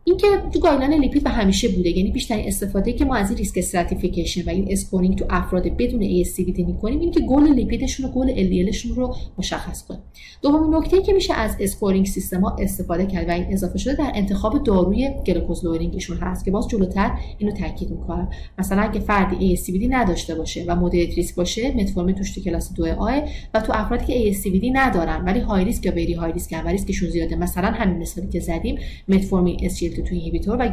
اینکه 0.06 0.27
تو 0.53 0.61
guideline 0.61 1.00
لیپید 1.01 1.25
به 1.25 1.31
همیشه 1.31 1.69
بوده. 1.69 1.91
یعنی 1.91 2.11
بیشترین 2.11 2.47
استفاده 2.47 2.93
که 2.93 3.05
ما 3.05 3.15
از 3.15 3.29
این 3.31 3.39
risk 3.38 3.59
stratification 3.59 4.43
و 4.47 4.51
این 4.51 4.67
scoring 4.71 5.19
تو 5.19 5.25
افراد 5.31 5.77
بدون 5.77 6.25
ASCVD 6.25 6.59
می‌کنیم 6.59 7.00
این 7.00 7.11
که 7.11 7.21
گل 7.21 7.49
لیپیدشون 7.49 8.07
و 8.07 8.12
goal 8.12 8.35
LDL 8.35 8.60
شون 8.60 8.95
رو 8.97 9.17
مشخص 9.38 9.85
کنیم. 9.87 10.00
دومین 10.43 10.75
نکته 10.75 11.02
که 11.02 11.12
میشه 11.12 11.35
از 11.35 11.57
scoring 11.61 12.07
system 12.07 12.40
ها 12.40 12.57
استفاده 12.61 13.07
کرد 13.07 13.28
و 13.28 13.31
این 13.31 13.52
اضافه 13.52 13.78
شده 13.78 13.95
در 13.95 14.12
انتخاب 14.14 14.64
داروی 14.64 15.11
glucose 15.26 15.64
lowering 15.64 15.99
شون 15.99 16.16
هست 16.17 16.45
که 16.45 16.50
باز 16.50 16.69
جلوتر 16.69 17.11
اینو 17.38 17.52
تاکید 17.52 17.90
می‌کنم. 17.90 18.28
مثلا 18.59 18.83
اگه 18.83 19.00
فردی 19.00 19.57
ASCVD 19.57 19.87
نداشته 19.90 20.35
باشه 20.35 20.64
و 20.69 20.76
moderate 20.76 21.14
risk 21.14 21.35
باشه 21.35 21.76
متفورمین 21.76 22.14
توش 22.14 22.35
تو 22.35 22.40
کلاس 22.40 22.73
2 22.73 22.87
آ 22.87 23.21
و 23.55 23.61
تو 23.61 23.73
افرادی 23.75 24.05
که 24.07 24.33
ASCVD 24.33 24.71
ندارن 24.73 25.25
ولی 25.25 25.40
high 25.40 25.64
risk 25.64 25.87
یا 25.87 25.93
very 25.93 26.12
high 26.12 26.33
risk 26.33 26.62
و 26.64 26.69
ریسکشون 26.69 27.11
زیاده 27.11 27.37
مثلا 27.37 27.69
همین 27.69 27.99
مثالی 27.99 28.28
که 28.28 28.40
زدیم 28.40 28.78
متفورمین 29.09 29.57
SGLT2 29.95 30.13
inhibitor 30.12 30.57
و 30.61 30.69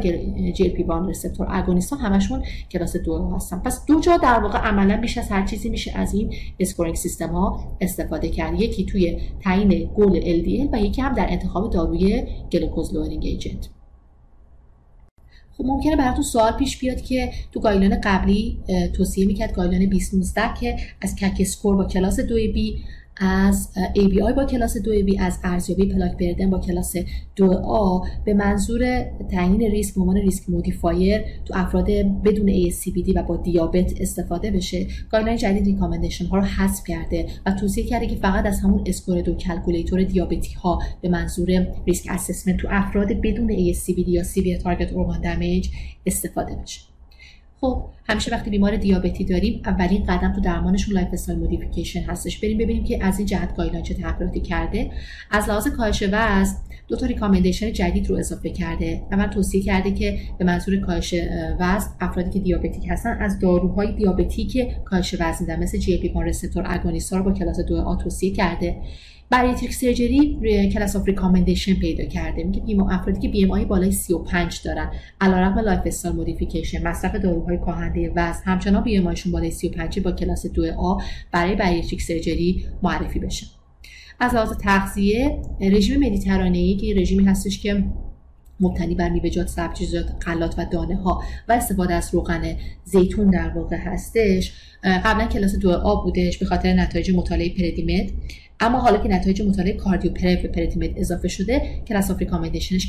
GLP-1 0.52 0.82
receptor 0.82 1.46
agonist 1.50 1.90
ها 1.92 1.96
همشون 1.96 2.42
کلاس 2.70 2.96
دو 2.96 3.30
هستن. 3.36 3.58
پس 3.58 3.86
دو 3.86 4.00
جا 4.00 4.16
در 4.16 4.40
واقع 4.40 4.58
عملا 4.58 4.96
بیش 4.96 5.18
از 5.18 5.28
هر 5.28 5.46
چیزی 5.46 5.70
میشه 5.70 5.98
از 5.98 6.14
این 6.14 6.34
scoring 6.60 6.96
system 6.96 7.28
ها 7.28 7.76
استفاده 7.80 8.28
کرد. 8.28 8.60
یکی 8.60 8.84
توی 8.84 9.20
تعیین 9.40 9.90
goal 9.96 10.20
LDL 10.20 10.68
و 10.72 10.80
یکی 10.80 11.02
هم 11.02 11.12
در 11.12 11.26
انتخاب 11.30 11.72
داروی 11.72 12.24
glucose 12.52 12.94
lowering 12.94 13.24
agent. 13.24 13.68
خب 15.58 15.64
ممکنه 15.64 15.96
براتون 15.96 16.22
سوال 16.22 16.52
پیش 16.52 16.78
بیاد 16.78 17.00
که 17.00 17.32
تو 17.52 17.60
guideline 17.60 18.00
قبلی 18.04 18.58
توصیه 18.92 19.26
می‌کرد 19.26 19.54
guideline 19.54 19.86
2019 19.86 20.42
که 20.60 20.76
از 21.00 21.16
CAC 21.16 21.36
score 21.40 21.76
با 21.76 21.84
کلاس 21.84 22.20
2 22.20 22.34
B 22.34 22.84
از 23.16 23.68
ABI 23.96 24.32
با 24.36 24.44
کلاس 24.44 24.76
2B 24.76 25.20
از 25.20 25.38
ارزیابی 25.44 25.86
plaque 25.86 26.12
burden 26.18 26.50
با 26.50 26.58
کلاس 26.58 26.96
2A 26.96 28.08
به 28.24 28.34
منظور 28.34 29.04
تعیین 29.30 29.60
ریسک 29.60 29.94
به 29.94 30.20
risk 30.20 30.50
modifier 30.50 31.24
تو 31.44 31.54
افراد 31.56 31.86
بدون 32.24 32.70
ASCVD 32.70 33.16
و 33.16 33.22
با 33.22 33.36
دیابت 33.36 34.00
استفاده 34.00 34.50
بشه. 34.50 34.86
guideline 35.10 35.38
جدید 35.38 35.66
recommendation 35.66 36.26
ها 36.26 36.36
رو 36.36 36.44
حذف 36.44 36.84
کرده 36.86 37.26
و 37.46 37.52
توصیه 37.52 37.84
کرده 37.84 38.06
که 38.06 38.16
فقط 38.16 38.46
از 38.46 38.60
همون 38.60 38.84
SCORE2 38.86 39.20
calculator 39.20 40.02
دیابتی 40.02 40.54
ها 40.54 40.78
به 41.00 41.08
منظور 41.08 41.66
risk 41.86 42.06
assessment 42.10 42.56
تو 42.56 42.68
افراد 42.70 43.08
بدون 43.22 43.72
ASCVD 43.72 44.08
یا 44.08 44.22
severe 44.22 44.58
target 44.58 44.92
organ 44.92 45.20
damage 45.20 45.68
استفاده 46.06 46.54
بشه. 46.54 46.91
خب 47.62 47.84
همیشه 48.08 48.30
وقتی 48.30 48.50
بیمار 48.50 48.76
دیابتی 48.76 49.24
داریم 49.24 49.62
اولین 49.64 50.04
قدم 50.04 50.32
تو 50.32 50.40
درمانشون 50.40 50.94
lifestyle 50.94 51.38
modification 51.38 52.00
هستش. 52.00 52.38
بریم 52.38 52.58
ببینیم 52.58 52.84
که 52.84 53.04
از 53.04 53.18
این 53.18 53.26
جهت 53.26 53.56
guideline 53.56 53.84
چه 53.84 53.94
تغییراتی 53.94 54.40
کرده. 54.40 54.90
از 55.30 55.48
لحاظ 55.48 55.68
کاهش 55.68 56.02
وزن 56.12 56.56
دو 56.88 56.96
تا 56.96 57.06
recommendation 57.06 57.72
جدید 57.72 58.10
رو 58.10 58.16
اضافه 58.16 58.50
کرده 58.50 59.02
اول 59.12 59.26
توصیه 59.26 59.62
کرده 59.62 59.90
که 59.90 60.18
به 60.38 60.44
منظور 60.44 60.76
کاهش 60.76 61.14
وزن 61.60 61.90
افرادی 62.00 62.30
که 62.30 62.38
diabetic 62.38 62.86
هستن 62.88 63.18
از 63.20 63.38
داروهای 63.38 63.92
diabetic 63.92 64.66
کاهش 64.84 65.14
وزن 65.14 65.36
میدن 65.40 65.62
مثل 65.62 65.78
GLP-1 65.78 66.08
receptor 66.08 66.64
agonist 66.66 67.12
رو 67.12 67.22
با 67.22 67.32
کلاس 67.32 67.60
2 67.60 67.76
A 67.76 67.96
توصیه 67.96 68.32
کرده. 68.34 68.76
bariatric 69.32 69.72
surgery 69.74 70.38
class 70.72 70.96
of 70.96 71.06
recommendation 71.06 71.74
پیدا 71.74 72.04
کرده. 72.04 72.44
میگه 72.44 72.60
بیما 72.60 72.90
افرادی 72.90 73.20
که 73.20 73.28
BMI 73.28 73.64
بالای 73.64 73.92
35 73.92 74.60
دارن. 74.64 74.90
علیرغم 75.20 75.58
lifestyle 75.58 76.16
modification 76.16 76.88
مصرف 76.88 77.14
داروهای 77.14 77.58
کاهنده 77.58 78.12
وزن 78.16 78.42
همچنان 78.44 78.82
BMI 78.82 79.06
شون 79.06 79.32
بالای 79.32 79.50
35 79.50 80.00
با 80.00 80.12
کلاس 80.12 80.46
2 80.46 80.62
A 80.78 80.98
برای 81.32 81.56
bariatric 81.56 82.02
surgery 82.02 82.64
معرفی 82.82 83.18
بشه. 83.18 83.46
از 84.20 84.34
لحاظ 84.34 84.56
تغذیه 84.56 85.42
رژیم 85.60 86.06
مدیترانه‌ای 86.06 86.76
که 86.76 87.00
رژیمی 87.00 87.24
هستش 87.24 87.62
که 87.62 87.84
مبتنی 88.62 88.94
بر 88.94 89.08
میوه‌جات، 89.08 89.48
سبزیجات، 89.48 90.06
غلات 90.26 90.54
و 90.58 90.66
دانه 90.72 90.96
ها 90.96 91.22
و 91.48 91.52
استفاده 91.52 91.94
از 91.94 92.14
روغن 92.14 92.56
زیتون 92.84 93.30
در 93.30 93.48
واقع 93.48 93.76
هستش. 93.76 94.52
قبلا 94.84 95.26
کلاس 95.26 95.56
دو 95.56 95.72
A 95.72 96.04
بودش 96.04 96.38
به 96.38 96.46
خاطر 96.46 96.72
نتایج 96.72 97.10
مطالعه 97.10 97.48
PREDIMED. 97.48 98.10
اما 98.60 98.78
حالا 98.78 98.98
که 98.98 99.08
نتایج 99.08 99.42
مطالعه 99.42 99.72
CORDIOPREV 99.72 100.44
PREDIMED 100.44 100.90
اضافه 100.96 101.28
شده 101.28 101.62
class 101.88 102.10
of 102.10 102.22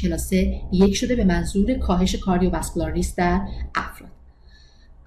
کلاس 0.02 0.34
یک 0.72 0.96
شده 0.96 1.16
به 1.16 1.24
منظور 1.24 1.74
کاهش 1.74 2.16
cardio 2.16 2.52
risk 2.94 3.18
در 3.18 3.42
افراد. 3.76 4.23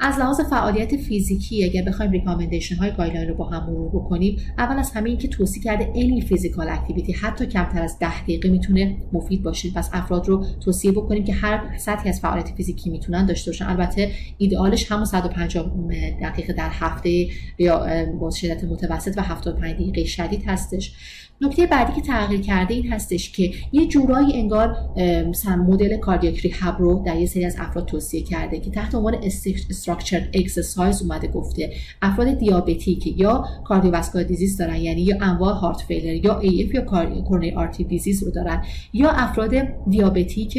از 0.01 0.19
لحاظ 0.19 0.41
فعالیت 0.41 0.97
فیزیکی 0.97 1.65
اگر 1.65 1.83
بخوایم 1.83 2.13
recommendation 2.13 2.77
های 2.77 2.93
guideline 2.97 3.29
رو 3.29 3.35
با 3.35 3.45
هم 3.45 3.67
مرور 3.67 3.89
بکنیم 3.89 4.37
اول 4.59 4.79
از 4.79 4.91
همه 4.91 5.09
این 5.09 5.19
که 5.19 5.29
توصیه 5.29 5.63
کرده 5.63 5.93
any 5.95 6.25
physical 6.25 6.69
activity 6.69 7.13
حتی 7.13 7.47
کمتر 7.47 7.83
از 7.83 7.99
ده 7.99 8.23
دقیقه 8.23 8.49
می‌تونه 8.49 8.97
مفید 9.13 9.43
باشه. 9.43 9.71
پس 9.71 9.91
افراد 9.93 10.29
رو 10.29 10.45
توصیه 10.61 10.93
بکنیم 10.93 11.25
که 11.25 11.33
هر 11.33 11.79
سطحی 11.79 12.09
از 12.09 12.21
فعالیت 12.21 12.49
فیزیکی 12.57 12.91
می‌تونن 12.91 13.27
داشته 13.27 13.51
باشن. 13.51 13.67
البته 13.67 14.11
ایدئالش 14.39 14.93
همون 14.93 15.05
150 15.05 15.73
دقیقه 16.23 16.53
در 16.53 16.71
هفته 16.73 17.27
یا 17.59 17.87
با 18.21 18.31
شدت 18.31 18.65
متوسط 18.65 19.15
و 19.17 19.23
75 19.23 19.75
دقیقه 19.75 20.05
شدید 20.05 20.43
هستش. 20.47 20.95
نکته 21.41 21.67
بعدی 21.67 22.01
که 22.01 22.07
تغییر 22.07 22.41
کرده 22.41 22.75
این 22.75 22.93
هستش 22.93 23.33
که 23.33 23.51
یه 23.73 23.87
جورایی 23.87 24.33
انگار 24.33 24.77
مثلا 25.29 25.57
مدل 25.57 25.97
cardiac 25.97 26.41
rehab 26.41 26.79
رو 26.79 27.03
در 27.07 27.17
یه 27.17 27.27
سری 27.27 27.45
از 27.45 27.57
افراد 27.59 27.87
توصیه 27.87 28.23
کرده 28.23 28.61
که 28.61 28.71
تحت 28.71 28.95
عنوان 28.95 29.17
structured 29.71 30.29
exercise 30.35 31.03
اومده 31.03 31.29
گفته. 31.29 31.73
افراد 32.03 32.39
diabetic 32.39 33.19
یا 33.21 33.45
cardiovascular 33.65 34.27
disease 34.27 34.57
دارن 34.57 34.77
یعنی 34.77 35.03
یا 35.03 35.17
انواع 35.21 35.55
heart 35.55 35.81
failure 35.81 36.25
یا 36.25 36.39
AF 36.39 36.75
یا 36.75 36.83
coronary 37.23 37.51
artery 37.51 37.85
disease 37.85 38.23
رو 38.23 38.31
دارن. 38.31 38.65
یا 38.93 39.11
افراد 39.11 39.55
diabetic 39.91 40.59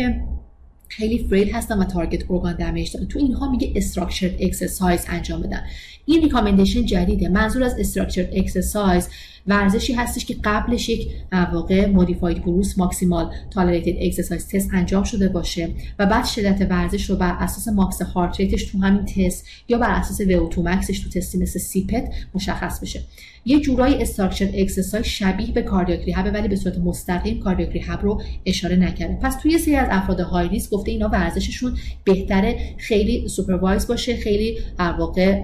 خیلی 0.89 1.27
frail 1.29 1.51
هستن 1.51 1.79
و 1.79 1.83
target 1.83 2.31
organ 2.31 2.55
damage 2.55 2.93
دارن. 2.93 3.07
تو 3.07 3.19
اینها 3.19 3.51
میگه 3.51 3.73
structured 3.75 4.29
exercise 4.39 5.05
انجام 5.09 5.41
بدن. 5.41 5.61
این 6.09 6.21
recommendation 6.21 6.85
جدیده. 6.85 7.29
منظور 7.29 7.63
از 7.63 7.79
structured 7.79 8.27
exercise 8.33 9.09
ورزشی 9.47 9.93
هستش 9.93 10.25
که 10.25 10.35
قبلش 10.43 10.89
یک 10.89 11.07
واقع 11.53 11.85
modified 11.85 12.43
Bruce 12.43 12.77
maximal 12.77 13.31
tolerated 13.51 14.03
exercise 14.03 14.47
test 14.47 14.69
انجام 14.73 15.03
شده 15.03 15.29
باشه 15.29 15.69
و 15.99 16.05
بعد 16.05 16.25
شدت 16.25 16.71
ورزش 16.71 17.09
رو 17.09 17.15
بر 17.15 17.37
اساس 17.39 17.67
max 17.67 18.01
heart 18.01 18.39
rate 18.39 18.55
ش 18.55 18.63
تو 18.63 18.77
همین 18.77 19.05
تست 19.05 19.45
یا 19.67 19.77
بر 19.77 19.91
اساس 19.91 20.17
VO2 20.51 20.63
max 20.63 20.85
ش 20.85 20.99
تو 20.99 21.09
تستی 21.09 21.37
مثل 21.37 21.59
CPET 21.59 22.09
مشخص 22.35 22.79
بشه. 22.79 23.01
یه 23.45 23.59
جورایی 23.59 23.95
structured 23.95 24.49
exercise 24.53 25.05
شبیه 25.05 25.51
به 25.51 25.61
cardiac 25.61 25.99
rehab 25.99 26.25
ولی 26.33 26.47
به 26.47 26.55
صورت 26.55 26.77
مستقیم 26.77 27.39
cardiac 27.39 27.69
rehab 27.69 28.01
رو 28.01 28.21
اشاره 28.45 28.75
نکرده. 28.75 29.17
پس 29.21 29.35
توی 29.41 29.57
سری 29.57 29.75
از 29.75 29.87
افراد 29.91 30.19
high 30.19 30.49
risk 30.49 30.71
گفته 30.71 30.91
اینا 30.91 31.09
ورزششون 31.09 31.77
بهتره 32.03 32.57
خیلی 32.77 33.27
supervised 33.27 33.87
باشه 33.87 34.15
خیلی 34.15 34.57
در 34.77 34.91
واقع 34.91 35.43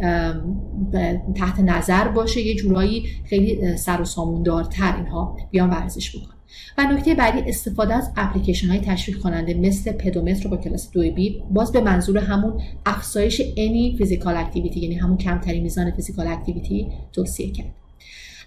تحت 1.36 1.60
نظر 1.60 2.08
باشه 2.08 2.42
یه 2.42 2.56
جورایی 2.56 3.06
خیلی 3.26 3.78
سر 3.78 4.02
و 4.02 4.06
سامون‌دارتر 4.06 4.96
اینها 4.96 5.38
بیان 5.52 5.70
ورزش 5.70 6.16
بکنن. 6.16 6.34
و 6.78 6.84
نکته 6.84 7.16
بعدی 7.16 7.50
استفاده 7.50 7.94
از 7.94 8.12
اپلیکیشن 8.16 8.68
های 8.68 8.80
تشویق 8.80 9.20
کننده 9.20 9.54
مثل 9.54 9.92
pedometer 9.92 10.50
با 10.50 10.58
کلاس 10.58 10.92
2 10.92 11.12
B 11.12 11.44
باز 11.52 11.72
به 11.72 11.82
منظور 11.82 12.18
همون 12.18 12.62
افزایش 12.86 13.42
any 13.58 13.96
physical 13.98 14.38
activity 14.38 14.80
یعنی 14.80 14.96
همون 14.96 15.18
کمترین 15.18 15.64
میزان 15.64 15.92
physical 15.92 16.28
activity 16.28 16.88
توصیه 17.12 17.52
کرد. 17.52 17.83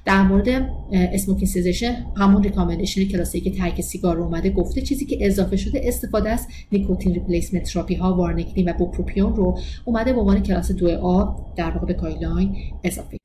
در 0.06 0.22
مورد 0.22 0.48
smoking 0.92 1.48
cessation 1.48 2.06
همون 2.16 2.42
recommendation 2.42 3.04
کلاسی 3.04 3.40
که 3.40 3.50
ترک 3.50 3.80
سیگار 3.80 4.16
رو 4.16 4.22
اومده 4.22 4.50
گفته 4.50 4.80
چیزی 4.80 5.04
که 5.04 5.26
اضافه 5.26 5.56
شده 5.56 5.80
استفاده 5.84 6.30
از 6.30 6.46
nicotine 6.72 7.14
replacement 7.14 7.62
therapy 7.62 7.94
ها 7.94 8.14
varenicline 8.14 8.68
و 8.68 8.72
bupropion 8.72 9.36
رو 9.36 9.58
اومده 9.84 10.12
به 10.12 10.20
عنوان 10.20 10.42
کلاس 10.42 10.72
2 10.72 10.90
A 10.90 11.34
در 11.56 11.70
واقع 11.70 11.86
به 11.86 11.94
guideline 11.94 12.56
اضافه. 12.84 13.16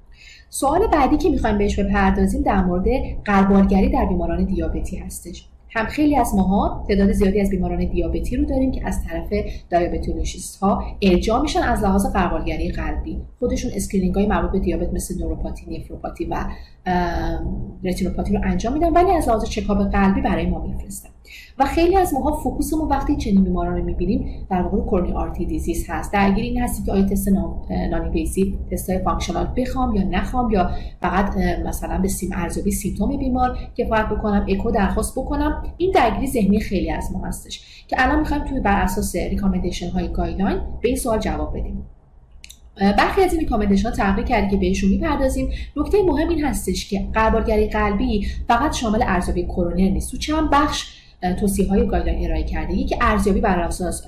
سوال 0.50 0.88
بعدی 0.88 1.18
که 1.18 1.30
می‌خوایم 1.30 1.58
بهش 1.58 1.80
بپردازیم 1.80 2.42
در 2.42 2.64
مورد 2.64 2.86
غربالگری 3.26 3.90
در 3.90 4.06
بیماران 4.06 4.46
دیابتی 4.46 4.98
هستش. 4.98 5.46
هم 5.74 5.86
خیلی 5.86 6.16
از 6.16 6.36
ماها 6.36 6.86
تعداد 6.88 7.12
زیادی 7.12 7.42
از 7.42 7.50
بیماران 7.50 7.86
دیابتی 7.86 8.38
رو 8.38 8.46
داریم 8.46 8.72
که 8.72 8.88
از 8.88 9.04
طرف 9.04 9.34
diabetologist 9.70 10.60
ها 10.60 10.84
ارجاع 11.02 11.42
میشن 11.42 11.60
از 11.60 11.84
لحاظ 11.84 12.06
غربالگری 12.06 12.72
قلبی. 12.72 13.22
خودشون 13.40 13.72
screening 13.76 14.16
های 14.16 14.28
مربوط 14.28 14.52
به 14.52 14.60
دیابت 14.60 14.94
مثل 14.94 15.20
نوروپاتی 15.20 15.78
نفروپاتی 15.78 16.26
و 16.26 16.46
رتینوپاتی 17.84 18.34
رو 18.34 18.42
انجام 18.44 18.74
میدن 18.74 18.94
ولی 18.94 19.12
از 19.12 19.28
لحاظ 19.28 19.44
چکاپ 19.46 19.78
قلبی 19.78 20.22
برای 20.22 20.46
ما 20.46 20.62
میفرستن. 20.62 21.10
و 21.62 21.66
خیلی 21.66 21.98
از 21.98 22.14
ماها 22.14 22.32
focus 22.32 22.68
مون 22.68 22.90
وقتی 22.90 23.16
چنین 23.16 23.44
بیماران 23.44 23.78
رو 23.78 23.84
می‌بینیم 23.84 24.48
در 24.50 24.62
واقع 24.62 24.78
coronary 24.78 25.14
artery 25.14 25.46
disease 25.46 25.90
هست. 25.90 26.14
درگیر 26.14 26.44
این 26.44 26.62
هستی 26.62 26.84
که 26.84 26.92
آیا 26.92 27.04
تست 27.06 27.28
noninvasive 27.92 28.56
تست 28.72 28.98
functional 28.98 29.48
بخوام 29.58 29.96
یا 29.96 30.04
نخوام 30.04 30.52
یا 30.52 30.72
فقط 31.02 31.38
مثلا 31.66 31.98
به 31.98 32.08
سیم 32.08 32.30
ارزیابی 32.34 32.72
symptom 32.72 33.18
بیمار 33.18 33.58
کفایت 33.78 34.06
بکنم 34.06 34.46
اکو 34.50 34.72
درخواست 34.72 35.20
بکنم 35.20 35.64
این 35.78 35.92
درگیری 35.92 36.28
ذهنی 36.28 36.60
خیلی 36.60 36.92
از 36.92 37.12
ما 37.14 37.26
هستش. 37.28 37.86
که 37.88 37.96
الان 38.00 38.20
می‌خوایم 38.20 38.44
توی 38.44 38.60
بر 38.60 38.82
اساس 38.82 39.16
recommendation 39.16 39.90
های 39.90 40.08
guideline 40.08 40.58
به 40.82 40.88
این 40.88 40.98
سوال 40.98 41.20
جواب 41.20 41.58
بدیم. 41.58 41.84
برخی 42.98 43.22
از 43.22 43.32
این 43.34 43.40
recommendation 43.40 43.90
ها 43.90 43.96
تغییر 43.96 44.28
کرده 44.28 44.50
که 44.50 44.58
بهشون 44.58 44.90
می‌پردازیم. 44.90 45.50
نکته 45.78 45.98
مهم 46.04 46.30
این 46.30 46.46
هستش 46.46 46.90
که 46.90 47.08
غربالگری 47.14 47.68
قلبی 47.68 48.28
فقط 48.48 48.74
شامل 48.74 49.04
ارزیابی 49.08 49.44
کرونر 49.44 49.90
نیست. 49.90 50.12
تو 50.12 50.18
چند 50.18 50.50
بخش 50.50 51.01
توصیه 51.40 51.70
های 51.70 51.88
guideline 51.88 52.26
ارائه 52.26 52.44
کرده 52.44 52.74
یکی 52.74 52.96
ارزیابی 53.02 53.42
بر 53.42 53.60
اساس 53.60 54.04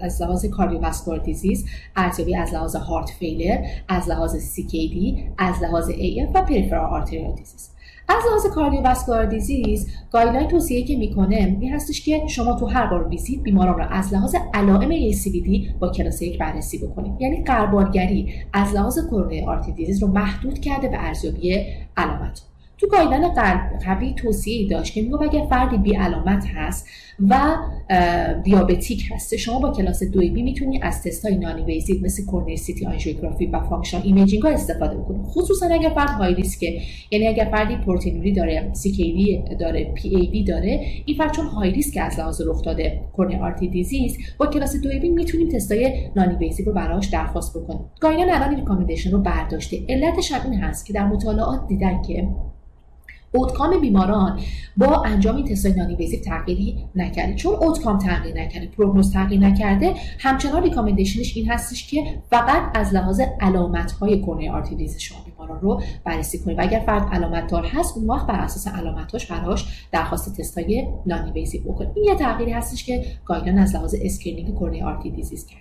از 0.00 0.22
لحاظ 0.22 0.46
cardiovascular 0.46 1.20
disease 1.20 1.66
ارزیابی 1.96 2.36
از 2.36 2.54
لحاظ 2.54 2.76
heart 2.76 3.10
failure 3.10 3.58
از 3.88 4.08
لحاظ 4.08 4.36
CAD 4.56 5.24
از 5.38 5.62
لحاظ 5.62 5.88
AF 5.88 6.26
و 6.34 6.42
peripheral 6.42 6.90
arterial 6.90 7.34
disease. 7.34 7.70
از 8.08 8.22
لحاظ 8.28 8.46
cardiovascular 8.54 9.26
disease 9.26 9.88
guideline 10.12 10.48
توصیه 10.48 10.84
که 10.84 10.96
می‌کنه 10.96 11.36
این 11.60 11.74
هستش 11.74 12.04
که 12.04 12.26
شما 12.28 12.58
تو 12.58 12.66
هر 12.66 12.86
بار 12.86 13.08
ویزیت 13.08 13.40
بیماران 13.40 13.78
را 13.78 13.86
از 13.86 14.14
لحاظ 14.14 14.34
علائم 14.54 14.88
CAD 14.88 15.70
با 15.80 15.88
کلاس 15.88 16.22
یک 16.22 16.38
بررسی 16.38 16.78
بکنید. 16.78 17.12
یعنی 17.20 17.44
غربالگری 17.44 18.34
از 18.52 18.74
لحاظ 18.74 18.98
coronary 18.98 19.44
artery 19.44 19.72
disease 19.72 20.02
رو 20.02 20.08
محدود 20.08 20.58
کرده 20.58 20.88
به 20.88 21.04
ارزیابی 21.04 21.56
علامت. 21.96 22.49
تو 22.80 22.86
guideline 22.86 23.34
قبلی 23.86 24.14
توصیه 24.14 24.68
داشت 24.68 24.94
که 24.94 25.02
میگه 25.02 25.22
اگر 25.22 25.46
فردی 25.50 25.76
بی 25.76 25.96
علامت 25.96 26.44
هست 26.54 26.88
و 27.28 27.56
diabetic 28.44 29.02
هست 29.14 29.36
شما 29.36 29.58
با 29.58 29.72
کلاس 29.72 30.02
2 30.02 30.20
B 30.20 30.42
می‌تونی 30.42 30.82
از 30.82 31.02
تست 31.02 31.26
های 31.26 31.62
ویزید 31.66 32.04
مثل 32.04 32.26
coronary 32.26 32.56
CT 32.56 32.86
angiography 32.86 33.46
و 33.46 33.60
functional 33.60 34.00
imaging 34.02 34.42
ها 34.42 34.48
استفاده 34.48 34.96
بکنید 34.96 35.22
خصوصا 35.26 35.66
اگر 35.66 35.88
فرد 35.88 36.08
high 36.10 36.34
risk 36.34 36.71
ه 36.71 36.80
یعنی 37.10 37.28
اگر 37.28 37.48
فردی 37.50 37.76
پروتئینوری 37.76 38.32
داره 38.32 38.70
CKD 38.72 39.44
داره 39.60 39.92
پی 39.94 40.08
ای 40.08 40.26
بی 40.26 40.44
داره 40.44 40.80
این 41.04 41.16
فرد 41.16 41.32
چون 41.32 41.46
high 41.46 41.70
risk 41.70 41.98
از 42.00 42.18
لحاظ 42.18 42.40
رخ 42.46 42.62
داده 42.64 43.00
coronary 43.12 43.44
artery 43.44 43.68
disease 43.68 44.18
با 44.38 44.46
کلاس 44.46 44.76
2 44.76 44.88
B 44.88 45.08
می‌تونیم 45.08 45.48
های 45.70 45.92
noninvasive 46.16 46.66
رو 46.66 46.72
براش 46.72 47.06
درخواست 47.06 47.58
بکنیم. 47.58 47.80
guideline 48.00 48.32
الان 48.32 48.56
recommendation 48.56 49.10
رو 49.10 49.18
برداشته. 49.18 49.78
علتش 49.88 50.32
هم 50.32 50.50
این 50.50 50.60
هست 50.60 50.86
که 50.86 50.92
در 50.92 51.06
مطالعات 51.06 51.66
دیدن 51.68 52.02
که 52.02 52.28
outcome 53.32 53.80
بیماران 53.80 54.40
با 54.76 55.02
انجام 55.04 55.36
این 55.36 55.44
تستای 55.44 55.72
نانی 55.72 56.18
تغییری 56.18 56.84
نکرده. 56.94 57.34
چون 57.34 57.54
outcome 57.54 57.98
تغییر 57.98 58.36
نکرده 58.36 58.66
پروگنوز 58.66 59.12
تغییر 59.12 59.40
نکرده 59.40 59.94
همچنان 60.18 60.62
recommendation 60.62 61.27
ش 61.27 61.36
این 61.36 61.50
هستش 61.50 61.90
که 61.90 62.04
فقط 62.30 62.62
از 62.74 62.94
لحاظ 62.94 63.20
علامت 63.40 63.92
های 63.92 64.22
coronary 64.26 64.52
artery 64.52 64.73
disease 64.73 64.98
شما 64.98 65.18
بیماران 65.26 65.60
رو 65.60 65.82
بررسی 66.04 66.38
کنید. 66.38 66.58
و 66.58 66.62
اگر 66.62 66.82
فرد 66.86 67.08
علامت 67.12 67.46
دار 67.46 67.66
هست 67.66 67.96
اون 67.96 68.06
وقت 68.06 68.26
بر 68.26 68.40
اساس 68.40 68.68
علامتاش 68.74 69.26
براش 69.26 69.86
درخواست 69.92 70.40
تستای 70.40 70.88
non-invasive 71.06 71.58
بکنید. 71.58 71.90
این 71.94 72.04
یه 72.04 72.14
تغییری 72.14 72.52
هستش 72.52 72.84
که 72.84 73.04
guideline 73.24 73.58
از 73.58 73.74
لحاظ 73.74 73.94
screening 74.02 74.82
artery 74.82 75.10
disease 75.10 75.46
کرد. 75.46 75.60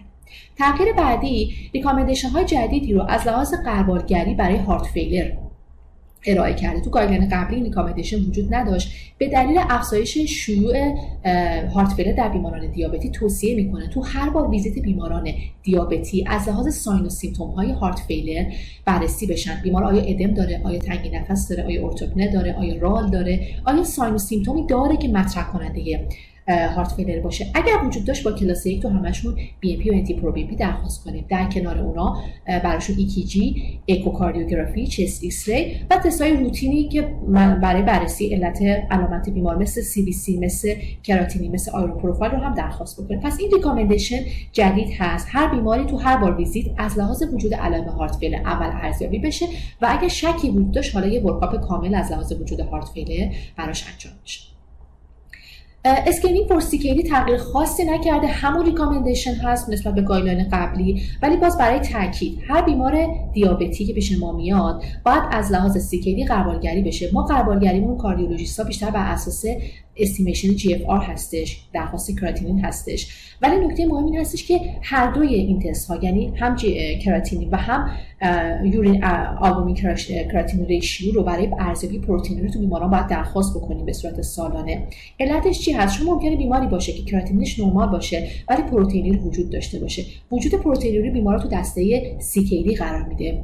تغییر 0.57 0.93
بعدی 0.93 1.55
recommendation 1.73 2.29
های 2.29 2.45
جدیدی 2.45 2.93
رو 2.93 3.05
از 3.09 3.27
لحاظ 3.27 3.53
غربالگری 3.53 4.35
برای 4.35 4.57
heart 4.57 4.85
failure 4.85 5.31
ارائه 6.25 6.53
کرده. 6.53 6.81
تو 6.81 6.89
guideline 6.89 7.29
قبلی 7.29 7.55
این 7.55 7.65
recommendation 7.65 8.17
وجود 8.17 8.53
نداشت. 8.53 8.91
به 9.17 9.29
دلیل 9.29 9.57
افزایش 9.69 10.17
شیوع 10.17 10.95
heart 11.73 11.93
failure 11.93 12.11
در 12.11 12.29
بیماران 12.29 12.71
دیابتی 12.71 13.09
توصیه 13.09 13.55
می‌کنه. 13.55 13.87
تو 13.87 14.01
هر 14.01 14.29
بار 14.29 14.49
ویزیت 14.49 14.83
بیماران 14.83 15.27
دیابتی 15.63 16.25
از 16.27 16.49
لحاظ 16.49 16.75
sign 16.75 17.05
و 17.05 17.09
symptom 17.09 17.49
های 17.49 17.71
heart 17.71 17.99
failure 17.99 18.45
بررسی 18.85 19.27
بشن. 19.27 19.61
بیمار 19.63 19.83
آیا 19.83 20.01
ادم 20.01 20.33
داره؟ 20.33 20.61
آیا 20.63 20.79
تنگی 20.79 21.09
نفس 21.09 21.47
داره؟ 21.49 21.65
آیا 21.65 21.85
ارتوپنه 21.85 22.31
داره 22.33 22.53
آیا 22.53 22.79
رال 22.79 23.09
داره؟ 23.09 23.47
آیا 23.65 23.83
sign 23.83 24.13
و 24.13 24.17
symptom 24.17 24.61
ی 24.61 24.67
داره 24.67 24.97
که 24.97 25.07
مطرح 25.07 25.51
کننده 25.51 26.07
heart 26.49 26.91
failure 26.91 27.19
باشه. 27.19 27.45
اگر 27.53 27.85
وجود 27.85 28.05
داشت 28.05 28.23
با 28.23 28.31
کلاس 28.31 28.65
یک 28.65 28.81
تو 28.81 28.89
همشون 28.89 29.35
بی 29.59 29.73
ام 29.73 29.79
پی 29.79 29.89
و 29.89 29.93
انتی 29.93 30.13
پرو 30.13 30.31
بی 30.31 30.47
پی 30.47 30.55
درخواست 30.55 31.03
کنیم. 31.03 31.25
در 31.29 31.45
کنار 31.45 31.79
اونا 31.79 32.17
براشون 32.47 32.95
EKG 32.97 33.79
اکوکاردیوگرافی 33.87 34.87
chest 34.87 35.23
X-ray 35.23 35.49
و 35.91 35.97
تستای 35.97 36.37
روتینی 36.37 36.89
که 36.89 37.01
برای 37.61 37.81
بررسی 37.81 38.33
علت 38.33 38.61
علامت 38.91 39.29
بیمار 39.29 39.57
مثل 39.57 39.81
CBC 39.81 40.39
مثل 40.39 40.75
کراتینین 41.03 41.49
مثل 41.49 41.71
iron 41.71 41.97
profile 41.97 42.31
رو 42.31 42.37
هم 42.37 42.53
درخواست 42.53 43.01
بکنیم. 43.01 43.19
پس 43.19 43.39
این 43.39 43.51
recommendation 43.51 44.19
جدید 44.53 44.89
هست. 44.99 45.27
هر 45.29 45.55
بیماری 45.55 45.85
تو 45.85 45.97
هر 45.97 46.17
بار 46.17 46.35
ویزیت 46.35 46.65
از 46.77 46.97
لحاظ 46.97 47.23
وجود 47.33 47.53
علائم 47.53 47.83
heart 47.83 48.15
failure 48.15 48.37
اول 48.45 48.69
ارزیابی 48.73 49.19
بشه 49.19 49.45
و 49.81 49.87
اگر 49.89 50.07
شکی 50.07 50.49
وجود 50.49 50.71
داشت 50.71 50.95
حالا 50.95 51.07
یه 51.07 51.21
workup 51.21 51.61
کامل 51.61 51.95
از 51.95 52.11
لحاظ 52.11 52.33
وجود 52.33 52.59
heart 52.59 52.87
failure 52.87 53.33
براش 53.57 53.85
انجام 53.93 54.13
بشه 54.23 54.48
screening 55.85 56.47
for 56.47 56.59
CKD 56.59 57.03
تغییر 57.03 57.37
خاصی 57.37 57.85
نکرده. 57.85 58.27
همون 58.27 58.65
recommendation 58.65 59.33
هست 59.33 59.69
نسبت 59.69 59.95
به 59.95 60.01
guideline 60.01 60.49
قبلی 60.51 61.01
ولی 61.21 61.37
باز 61.37 61.57
برای 61.57 61.79
تاکید 61.79 62.39
هر 62.47 62.61
بیمار 62.61 63.07
دیابتی 63.33 63.85
که 63.85 63.93
پیش 63.93 64.19
ما 64.19 64.31
میاد 64.31 64.83
باید 65.05 65.23
از 65.31 65.51
لحاظ 65.51 65.77
CKD 65.77 66.25
غربالگری 66.25 66.83
بشه. 66.83 67.09
ما 67.13 67.23
غربالگریمون 67.23 67.97
کاردیولوژیستا 67.97 68.63
بیشتر 68.63 68.89
بر 68.89 69.11
اساس 69.11 69.45
estimation 69.99 70.55
GFR 70.55 71.01
هستش 71.01 71.61
درخواست 71.73 72.19
کراتینین 72.19 72.59
هستش. 72.59 73.29
ولی 73.41 73.65
نکته 73.65 73.85
مهم 73.85 74.05
این 74.05 74.17
هستش 74.17 74.47
که 74.47 74.59
هر 74.81 75.11
دوی 75.11 75.33
این 75.35 75.59
تست 75.59 75.87
ها 75.87 75.99
یعنی 76.01 76.33
هم 76.35 76.55
کراتینین 77.03 77.49
و 77.49 77.57
هم 77.57 77.89
urine 78.63 79.03
albumin 79.41 79.75
creatinine 80.31 80.65
ratio 80.65 81.13
رو 81.13 81.23
برای 81.23 81.49
ارزیابی 81.59 81.99
پروتئینوری 81.99 82.49
تو 82.49 82.59
بیماران 82.59 82.89
باید 82.89 83.07
درخواست 83.07 83.57
بکنیم 83.57 83.85
به 83.85 83.93
صورت 83.93 84.21
سالانه. 84.21 84.87
علتش 85.19 85.59
چی 85.59 85.71
هست؟ 85.71 85.97
شما 85.97 86.13
ممکنه 86.13 86.35
بیماری 86.35 86.67
باشه 86.67 86.93
که 86.93 87.03
کراتینینش 87.03 87.59
نرمال 87.59 87.89
باشه 87.89 88.27
ولی 88.49 88.61
پروتئینوری 88.61 89.15
وجود 89.15 89.49
داشته 89.49 89.79
باشه. 89.79 90.05
وجود 90.31 90.53
پروتئین 90.53 91.13
بیمار 91.13 91.39
تو 91.39 91.47
دسته 91.47 92.01
CKD 92.19 92.77
قرار 92.77 93.03
میده. 93.03 93.43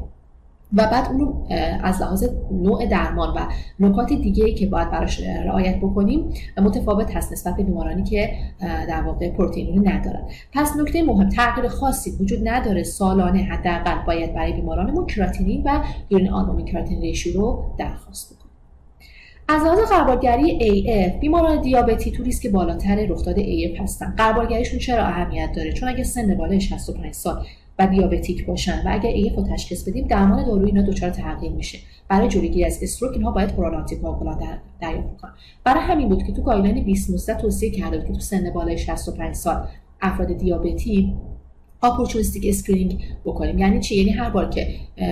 و 0.74 0.88
بعد 0.92 1.08
اون 1.12 1.48
از 1.84 2.02
لحاظ 2.02 2.24
نوع 2.52 2.86
درمان 2.86 3.30
و 3.38 3.40
نکات 3.80 4.14
دیگه 4.14 4.54
که 4.54 4.66
باید 4.66 4.92
براش 4.92 5.22
رعایت 5.46 5.78
بکنیم 5.78 6.34
متفاوت 6.58 7.16
هست 7.16 7.32
نسبت 7.32 7.56
به 7.56 7.64
بیمارانی 7.64 8.04
که 8.04 8.30
در 8.62 9.02
واقع 9.02 9.30
پروتئین 9.30 9.88
ندارن. 9.88 10.22
پس 10.54 10.76
نکته 10.78 11.04
مهم 11.04 11.30
تغییر 11.30 11.68
خاصی 11.68 12.12
وجود 12.20 12.48
نداره 12.48 12.84
سالانه 12.84 13.40
حداقل 13.40 14.06
باید 14.08 14.34
برای 14.34 14.54
بیمارانمون 14.54 15.06
کراتینین 15.06 15.64
و 15.66 15.84
یورین 16.10 16.30
آلبومین 16.30 16.66
کراتین 16.66 17.02
ریشیو 17.02 17.42
رو 17.42 17.64
درخواست 17.78 18.36
بکنیم. 18.36 18.46
از 19.48 19.64
لحاظ 19.64 19.80
قربالگری 19.80 20.60
AF 20.60 21.20
بیماران 21.20 21.62
دیابتی 21.62 22.12
تو 22.12 22.24
ریسک 22.24 22.48
بالاتر 22.48 22.96
رخداد 22.96 23.36
AF 23.36 23.80
هستن. 23.80 24.14
قربالگریشون 24.18 24.80
چرا 24.80 25.04
اهمیت 25.04 25.50
داره؟ 25.56 25.74
چون 25.74 25.90
اگه 25.90 26.04
سن 26.04 26.38
بالای 26.38 26.62
65 26.62 27.14
سال 27.14 27.46
و 27.80 27.88
diabetic 27.88 28.46
باشن. 28.46 28.78
و 28.86 28.94
اگر 28.94 29.10
AF 29.10 29.36
رو 29.36 29.44
تشخیص 29.44 29.90
بدیم 29.90 30.08
درمان 30.08 30.46
دارویی 30.46 30.72
اینا 30.72 30.82
دچار 30.82 31.10
تغییر 31.10 31.52
میشه. 31.52 31.80
برای 32.08 32.28
جلوگیری 32.28 32.66
از 32.66 32.80
stroke 32.82 33.14
اینها 33.14 33.32
باید 33.32 33.54
oral 33.58 33.76
anticoagulant 33.76 34.58
دریافت 34.82 35.18
کنن. 35.22 35.32
برای 35.64 35.84
همین 35.84 36.10
بود 36.10 36.24
که 36.24 36.34
تو 36.34 36.42
guideline 36.42 36.84
2019 36.84 37.42
توصیه 37.42 37.72
کرده 37.72 37.98
بود 37.98 38.08
که 38.08 38.14
تو 38.14 38.20
سن 38.20 38.52
بالای 38.54 38.78
65 38.78 39.36
سال 39.36 39.68
افراد 40.02 40.38
دیابتی 40.38 41.16
opportunistic 41.86 42.46
screening 42.48 43.04
بکنیم. 43.26 43.60
یعنی 43.60 43.80
چی؟ 43.80 43.96
یعنی 43.96 44.10
هر 44.10 44.30
بار 44.30 44.50
که 44.50 44.68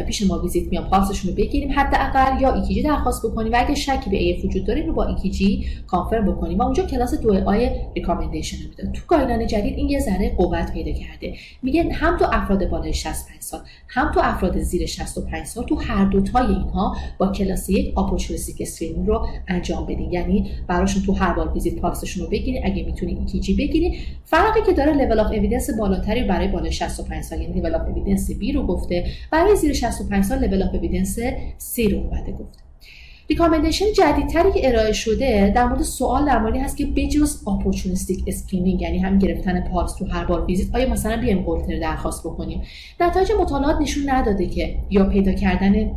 پیش 0.07 0.27
ما 0.27 0.39
ویزیت 0.39 0.67
میان 0.67 0.89
پاسشون 0.89 1.31
رو 1.31 1.37
بگیریم 1.37 1.71
حداقل 1.75 2.41
یا 2.41 2.53
EKG 2.53 2.81
درخواست 2.81 3.25
بکنیم 3.25 3.53
و 3.53 3.55
اگه 3.59 3.75
شکی 3.75 4.09
به 4.09 4.17
AF 4.17 4.45
وجود 4.45 4.65
داره 4.65 4.85
رو 4.85 4.93
با 4.93 5.03
EKG 5.03 5.65
confirm 5.87 6.25
بکنیم. 6.25 6.57
و 6.57 6.63
اونجا 6.63 6.83
کلاس 6.83 7.13
2A 7.13 7.69
recommendation 7.95 8.57
رو 8.63 8.69
میده 8.69 8.91
تو 8.93 9.01
guideline 9.07 9.47
جدید 9.47 9.77
این 9.77 9.89
یه 9.89 9.99
ذره 9.99 10.35
قوت 10.37 10.73
پیدا 10.73 10.91
کرده. 10.91 11.33
میگه 11.63 11.93
هم 11.93 12.17
تو 12.17 12.25
افراد 12.31 12.69
بالای 12.69 12.93
65 12.93 13.41
سال 13.41 13.59
هم 13.87 14.11
تو 14.11 14.19
افراد 14.23 14.59
زیر 14.59 14.85
65 14.85 15.45
سال 15.45 15.63
تو 15.63 15.75
هر 15.75 16.05
دو 16.05 16.21
تای 16.21 16.45
اینها 16.45 16.95
با 17.17 17.27
کلاس 17.27 17.69
یک 17.69 17.97
opportunistic 17.97 18.55
screening 18.59 19.07
رو 19.07 19.27
انجام 19.47 19.85
بدین. 19.85 20.11
یعنی 20.11 20.51
براشون 20.67 21.03
تو 21.03 21.13
هر 21.13 21.33
بار 21.33 21.53
ویزیت 21.53 21.75
پاسشون 21.75 22.23
رو 22.23 22.29
بگیرید 22.29 22.61
اگه 22.65 22.83
می‌تونید 22.83 23.17
EKG 23.19 23.53
بگیرید 23.53 23.93
فرقی 24.25 24.59
که 24.65 24.73
داره 24.73 24.93
level 24.93 25.19
of 25.19 25.27
evidence 25.27 25.69
بالاتری 25.79 26.23
برای 26.23 26.47
بالای 26.63 26.71
65 26.71 27.23
سال 27.23 27.41
یعنی 27.41 27.61
level 27.61 27.75
of 27.75 27.87
evidence 27.87 28.31
B 28.31 28.51
رو 28.51 28.67
گفته 28.67 29.05
برای 29.31 29.55
زیر 29.55 29.73
65 29.73 30.23
سال 30.23 30.47
level 30.47 30.61
of 30.61 30.75
evidence 30.75 31.19
C 31.57 31.89
رو 31.89 31.97
اومده 31.97 32.31
گفته. 32.31 32.59
recommendation 33.29 33.85
جدیدتری 33.93 34.51
که 34.51 34.67
ارائه 34.69 34.91
شده 34.91 35.51
در 35.55 35.65
مورد 35.65 35.81
سوال 35.81 36.25
در 36.25 36.39
موردی 36.39 36.59
هست 36.59 36.77
که 36.77 36.85
بجز 36.85 37.47
opportunistic 37.47 38.23
screening 38.27 38.81
یعنی 38.81 38.99
هم 38.99 39.19
گرفتن 39.19 39.61
پالس 39.61 39.95
تو 39.95 40.05
هر 40.05 40.25
بار 40.25 40.45
ویزیت 40.45 40.75
آیا 40.75 40.89
مثلا 40.89 41.17
بیم 41.17 41.43
هولتر 41.43 41.79
درخواست 41.79 42.23
بکنیم؟ 42.23 42.61
نتایج 42.99 43.31
مطالعات 43.39 43.81
نشون 43.81 44.09
نداده 44.09 44.47
که 44.47 44.75
یا 44.89 45.05
پیدا 45.05 45.31
کردن 45.31 45.91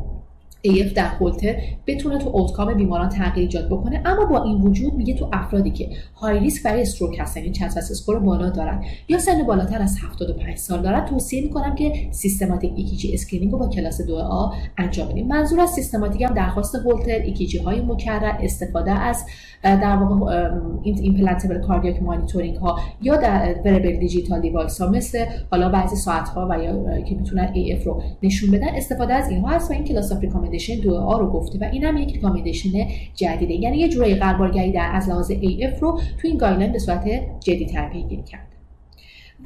AF 0.66 0.92
در 0.92 1.06
هولتر 1.06 1.54
بتونه 1.86 2.18
تو 2.18 2.28
outcome 2.28 2.74
بیماران 2.74 3.08
تغییر 3.08 3.46
ایجاد 3.46 3.66
بکنه 3.66 4.02
اما 4.04 4.24
با 4.24 4.42
این 4.42 4.60
وجود 4.60 4.94
میگه 4.94 5.14
تو 5.14 5.28
افرادی 5.32 5.70
که 5.70 5.88
high 6.16 6.38
risk 6.38 6.62
برای 6.62 6.82
stroke 6.82 7.18
هستن 7.20 7.40
این 7.40 7.52
CHADS 7.52 7.70
score 7.90 8.18
بالا 8.18 8.50
دارن 8.50 8.84
یا 9.08 9.18
سن 9.18 9.42
بالاتر 9.42 9.82
از 9.82 9.96
75 10.02 10.56
سال 10.56 10.82
دارن 10.82 11.04
توصیه 11.04 11.42
می‌کنم 11.42 11.74
که 11.74 11.92
systematic 12.10 12.72
EKG 12.76 13.14
screening 13.14 13.52
رو 13.52 13.58
با 13.58 13.68
کلاس 13.68 14.00
2A 14.00 14.54
انجام 14.78 15.08
بدیم. 15.08 15.26
منظور 15.26 15.60
از 15.60 15.70
systematic 15.70 16.22
هم 16.22 16.34
درخواست 16.34 16.74
Holter 16.74 17.22
EKG 17.24 17.58
های 17.58 17.80
مکرر 17.80 18.36
استفاده 18.40 18.90
از 18.90 19.24
در 19.62 19.96
واقع 19.96 20.50
implantable 20.84 21.60
cardiac 21.60 22.02
monitoring 22.02 22.56
ها 22.56 22.78
یا 23.02 23.16
wearable 23.16 23.96
digital 23.96 24.40
device 24.40 24.80
ها 24.80 24.88
مثل 24.88 25.24
حالا 25.50 25.68
بعضی 25.68 25.96
ساعت 25.96 26.28
ها 26.28 26.48
و 26.50 26.62
یا 26.62 27.02
که 27.02 27.14
می‌تونن 27.14 27.52
AF 27.54 27.84
رو 27.84 28.02
نشون 28.22 28.50
بدن 28.50 28.68
استفاده 28.68 29.14
از 29.14 29.30
اینها 29.30 29.48
هست 29.48 29.70
و 29.70 29.74
این 29.74 29.84
class 29.84 30.12
of 30.12 30.24
recommendation 30.56 30.90
A 30.90 31.18
رو 31.18 31.30
گفته 31.30 31.58
و 31.58 31.64
اینم 31.72 31.96
یک 31.96 32.14
recommendation 32.14 32.70
جدیده. 33.14 33.54
یعنی 33.54 33.78
یه 33.78 33.88
جورایی 33.88 34.14
غربالگری 34.14 34.72
در 34.72 34.90
از 34.92 35.08
لحاظ 35.08 35.32
AF 35.32 35.80
رو 35.80 36.00
تو 36.18 36.28
این 36.28 36.38
guideline 36.38 36.72
به 36.72 36.78
صورت 36.78 37.04
جدیدتر 37.40 37.88
پیگیری 37.88 38.22
کرده 38.22 38.56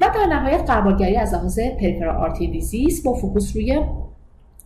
و 0.01 0.09
در 0.15 0.25
نهایت 0.25 0.71
غربالگری 0.71 1.15
از 1.15 1.33
لحاظ 1.33 1.59
peripheral 1.59 2.15
artery 2.15 2.47
disease 2.47 3.03
با 3.03 3.13
focus 3.13 3.55
روی 3.55 3.81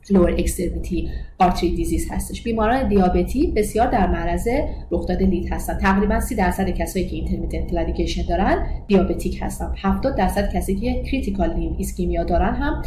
lower 0.09 0.31
extremity 0.31 1.09
artery 1.39 1.75
disease 1.75 2.11
هستش. 2.11 2.43
بیماران 2.43 2.87
دیابتی 2.87 3.51
بسیار 3.51 3.87
در 3.87 4.07
معرض 4.07 4.47
رخداد 4.91 5.23
LEAD 5.23 5.53
هستن. 5.53 5.77
تقریبا 5.77 6.19
30 6.19 6.35
درصد 6.35 6.69
کسایی 6.69 7.07
که 7.07 7.15
intermittent 7.15 7.71
claudication 7.71 8.25
دارن 8.29 8.67
diabetic 8.87 9.39
هستن. 9.41 9.73
70 9.81 10.15
درصد 10.15 10.53
کسی 10.53 10.75
که 10.75 11.03
critical 11.03 11.53
limb 11.53 11.75
ischemia 11.77 12.23
دارن 12.23 12.53
هم 12.53 12.81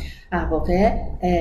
واقع 0.50 0.92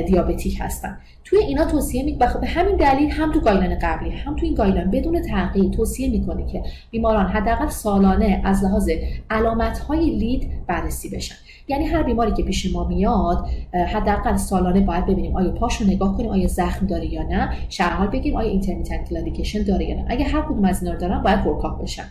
diabetic 0.08 0.58
هستن. 0.62 0.98
توی 1.24 1.40
اینا 1.40 1.66
توصیه 1.66 2.04
می 2.04 2.14
به 2.14 2.48
همین 2.48 2.76
دلیل 2.76 3.12
هم 3.12 3.32
تو 3.32 3.40
guideline 3.40 3.80
قبلی 3.82 4.10
هم 4.10 4.36
تو 4.36 4.46
این 4.46 4.56
guideline 4.56 4.92
بدون 4.92 5.22
تغییر 5.22 5.72
توصیه 5.72 6.10
می‌کنه 6.10 6.52
که 6.52 6.64
بیماران 6.92 7.26
حداقل 7.26 7.68
سالانه 7.68 8.42
از 8.46 8.64
لحاظ 8.64 8.90
علامت 9.30 9.80
های 9.80 10.10
LEAD 10.10 10.50
بررسی 10.68 11.10
بشن. 11.10 11.36
یعنی 11.70 11.86
هر 11.86 12.04
بیماری 12.04 12.34
که 12.34 12.44
پیش 12.44 12.74
ما 12.74 12.88
میاد 12.88 13.48
حداقل 13.74 14.36
سالانه 14.36 14.80
باید 14.82 15.06
ببینیم 15.06 15.36
آیا 15.36 15.52
پاشو 15.68 15.86
نگاه 15.86 16.18
کنیم 16.18 16.30
آیا 16.30 16.48
زخم 16.48 16.86
داره 16.86 17.14
یا 17.14 17.24
نه. 17.24 17.50
شرح 17.70 17.95
حال 17.95 18.08
بگیم 18.08 18.36
آیا 18.36 18.50
intermittent 18.50 19.10
claudication 19.10 19.64
داره 19.64 19.86
یا 19.86 19.96
نه. 19.96 20.06
اگه 20.08 20.26
هر 20.26 20.42
کدوم 20.42 20.66
از 20.66 20.84
اینا 20.84 20.94
رو 20.94 21.00
دارن 21.00 21.24
باید 21.24 21.48
workup 21.48 21.82
بشن. 21.82 22.04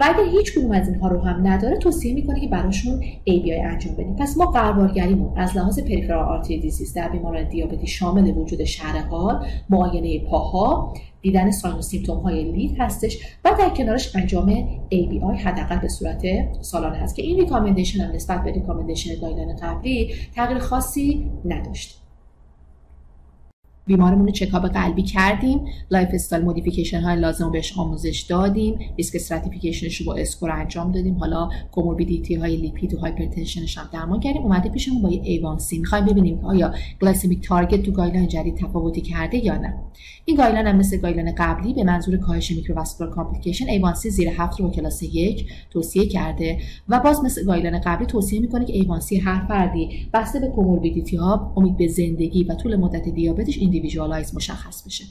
و 0.00 0.04
اگر 0.08 0.30
هیچ 0.38 0.52
کدوم 0.52 0.70
از 0.70 0.88
اینها 0.88 1.08
رو 1.08 1.20
هم 1.20 1.46
نداره 1.46 1.76
توصیه 1.76 2.14
می‌کنه 2.14 2.40
که 2.40 2.48
براشون 2.48 3.00
ABI 3.02 3.64
انجام 3.64 3.94
بدیم. 3.94 4.16
پس 4.16 4.36
ما 4.36 4.46
غربالگریمون 4.46 5.38
از 5.38 5.56
لحاظ 5.56 5.78
peripheral 5.78 6.24
artery 6.24 6.60
disease 6.60 6.94
در 6.94 7.08
بیماران 7.08 7.48
دیابتی 7.48 7.86
شامل 7.86 8.36
وجود 8.36 8.64
شرح 8.64 8.98
حال 8.98 9.46
معاینه 9.70 10.18
پاها 10.18 10.94
دیدن 11.20 11.50
sign 11.50 11.74
و 11.76 11.82
symptom 11.82 12.18
های 12.18 12.52
LEAD 12.52 12.76
هستش 12.78 13.18
و 13.44 13.50
در 13.58 13.68
کنارش 13.68 14.16
انجام 14.16 14.54
ABI 14.94 15.40
حداقل 15.44 15.78
به 15.78 15.88
صورت 15.88 16.22
سالانه 16.60 16.96
هست 16.96 17.16
که 17.16 17.22
این 17.22 17.40
recommendation 17.40 18.00
هم 18.00 18.14
نسبت 18.14 18.44
به 18.44 18.52
recommendation 18.52 19.20
guideline 19.20 19.56
قبلی 19.56 20.14
تغییر 20.34 20.58
خاصی 20.58 21.30
نداشت. 21.44 22.07
بیمارمون 23.88 24.26
رو 24.26 24.32
چکاپ 24.32 24.66
قلبی 24.66 25.02
کردیم. 25.02 25.60
lifestyle 25.90 26.44
modification 26.44 27.00
های 27.00 27.20
لازم 27.20 27.44
رو 27.44 27.50
بهش 27.50 27.78
آموزش 27.78 28.20
دادیم. 28.20 28.78
risk 28.98 29.12
stratification 29.14 29.86
ش 29.86 29.96
رو 29.96 30.06
با 30.06 30.14
score 30.14 30.50
انجام 30.50 30.92
دادیم. 30.92 31.14
حالا 31.18 31.48
comorbidity 31.72 32.34
های 32.34 32.56
لیپید 32.56 32.94
و 32.94 32.98
hypertension 32.98 33.67
ش 33.67 33.78
هم 33.78 33.88
درمان 33.92 34.20
کردیم. 34.20 34.42
اومده 34.42 34.68
پیشمون 34.68 35.02
با 35.02 35.10
یه 35.10 35.20
A1C 35.22 35.78
می‌خوایم 35.78 36.04
ببینیم 36.04 36.44
آیا 36.44 36.74
glycemic 37.02 37.48
target 37.48 37.82
تو 37.82 37.92
guideline 37.92 38.28
جدید 38.28 38.56
تفاوتی 38.56 39.00
کرده 39.00 39.44
یا 39.44 39.58
نه. 39.58 39.74
این 40.24 40.36
guideline 40.36 40.66
هم 40.66 40.76
مثل 40.76 40.96
guideline 40.96 41.34
قبلی 41.38 41.74
به 41.74 41.84
منظور 41.84 42.16
کاهش 42.16 42.50
microvascular 42.50 43.14
complication 43.14 43.68
A1C 43.68 44.10
زیر 44.10 44.28
7 44.28 44.60
رو 44.60 44.70
کلاس 44.70 45.02
یک 45.02 45.48
توصیه 45.70 46.06
کرده 46.06 46.58
و 46.88 47.00
باز 47.00 47.24
مثل 47.24 47.44
guideline 47.44 47.80
قبلی 47.84 48.06
توصیه 48.06 48.40
می‌کنه 48.40 48.64
که 48.64 48.72
A1C 48.72 49.18
هر 49.18 49.46
فردی 49.48 49.88
بسته 50.14 50.40
به 50.40 50.48
comorbidity 50.48 51.16
ها 51.16 51.52
امید 51.56 51.76
به 51.76 51.88
زندگی 51.88 52.44
و 52.44 52.54
طول 52.54 52.76
مدت 52.76 53.08
دیابتش 53.08 53.58
individualize 53.78 54.34
مشخص 54.34 54.86
بشه. 54.86 55.04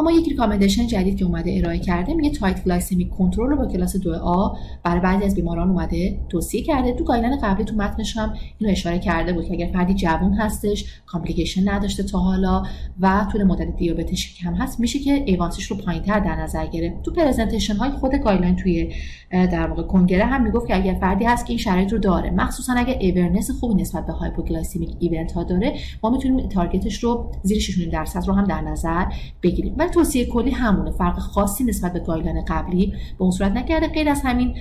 اما 0.00 0.12
یک 0.12 0.28
recommendation 0.28 0.86
جدید 0.86 1.16
که 1.16 1.24
اومده 1.24 1.58
ارائه 1.58 1.78
کرده 1.78 2.14
میگه 2.14 2.30
tight 2.30 2.64
glycemic 2.64 3.10
control 3.10 3.50
رو 3.50 3.56
با 3.56 3.66
کلاس 3.66 3.96
2A 3.96 4.58
برای 4.82 5.00
بعضی 5.00 5.24
از 5.24 5.34
بیماران 5.34 5.70
اومده 5.70 6.18
توصیه 6.28 6.62
کرده. 6.62 6.92
تو 6.92 7.04
guideline 7.04 7.38
قبلی 7.42 7.64
تو 7.64 7.76
متنش 7.76 8.16
هم 8.16 8.34
اینو 8.58 8.72
اشاره 8.72 8.98
کرده 8.98 9.32
بود 9.32 9.44
که 9.44 9.52
اگر 9.52 9.70
فردی 9.72 9.94
جوان 9.94 10.32
هستش 10.34 10.84
complication 11.06 11.68
نداشته 11.68 12.02
تا 12.02 12.18
حالا 12.18 12.62
و 13.00 13.26
طول 13.32 13.44
مدت 13.44 13.76
دیابتش 13.76 14.34
کم 14.34 14.54
هست 14.54 14.80
میشه 14.80 14.98
که 14.98 15.22
A1C 15.26 15.49
ش 15.49 15.64
رو 15.64 15.76
پایینتر 15.76 16.20
در 16.20 16.36
نظر 16.36 16.66
گرفت. 16.66 17.02
تو 17.02 17.12
presentation 17.12 17.76
های 17.76 17.90
خود 17.90 18.14
guideline 18.14 18.56
توی 18.56 18.94
در 19.30 19.66
واقع 19.66 19.82
کنگره 19.82 20.24
هم 20.24 20.42
می‌گفت 20.42 20.66
که 20.66 20.76
اگر 20.76 20.94
فردی 21.00 21.24
هست 21.24 21.46
که 21.46 21.50
این 21.50 21.58
شرایط 21.58 21.92
رو 21.92 21.98
داره. 21.98 22.30
مخصوصا 22.30 22.72
اگر 22.72 22.98
awareness 23.00 23.50
خوبی 23.50 23.82
نسبت 23.82 24.06
به 24.06 24.12
hypoglycemic 24.12 24.90
event 24.98 25.32
ها 25.32 25.44
داره 25.44 25.74
ما 26.02 26.10
می‌تونیم 26.10 26.48
target 26.48 26.90
ش 26.90 27.04
رو 27.04 27.32
زیر 27.42 27.58
6 27.58 27.88
درصد 27.92 28.26
رو 28.26 28.34
هم 28.34 28.44
در 28.44 28.60
نظر 28.60 29.04
بگیریم. 29.42 29.74
توصیه 29.90 30.26
کلی 30.26 30.50
همونه. 30.50 30.90
فرق 30.90 31.18
خاصی 31.18 31.64
نسبت 31.64 31.92
به 31.92 32.00
guideline 32.00 32.44
قبلی 32.48 32.86
به 32.86 33.22
اون 33.22 33.30
صورت 33.30 33.52
نکرده. 33.52 33.88
غیر 33.88 34.08
از 34.08 34.22
همین 34.24 34.54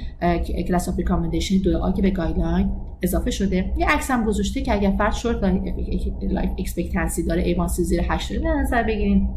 class 0.67 0.89
of 0.89 0.98
recommendation 0.98 1.58
دو 1.58 1.78
A 1.78 1.91
که 1.92 2.02
به 2.02 2.10
guideline 2.10 2.72
اضافه 3.02 3.32
شده. 3.32 3.74
یه 3.78 3.88
عکس 3.88 4.12
هم 4.12 4.26
گذاشته 4.26 4.62
که 4.62 4.74
اگر 4.74 4.96
فرد 4.98 5.13
short 5.13 5.43
life 6.22 6.50
expectancy 6.60 7.24
داره 7.24 7.42
A1C 7.41 7.84
زیر 7.84 8.02
8 8.10 8.34
در 8.34 8.54
نظر 8.54 8.84
بگیریم. 8.84 9.30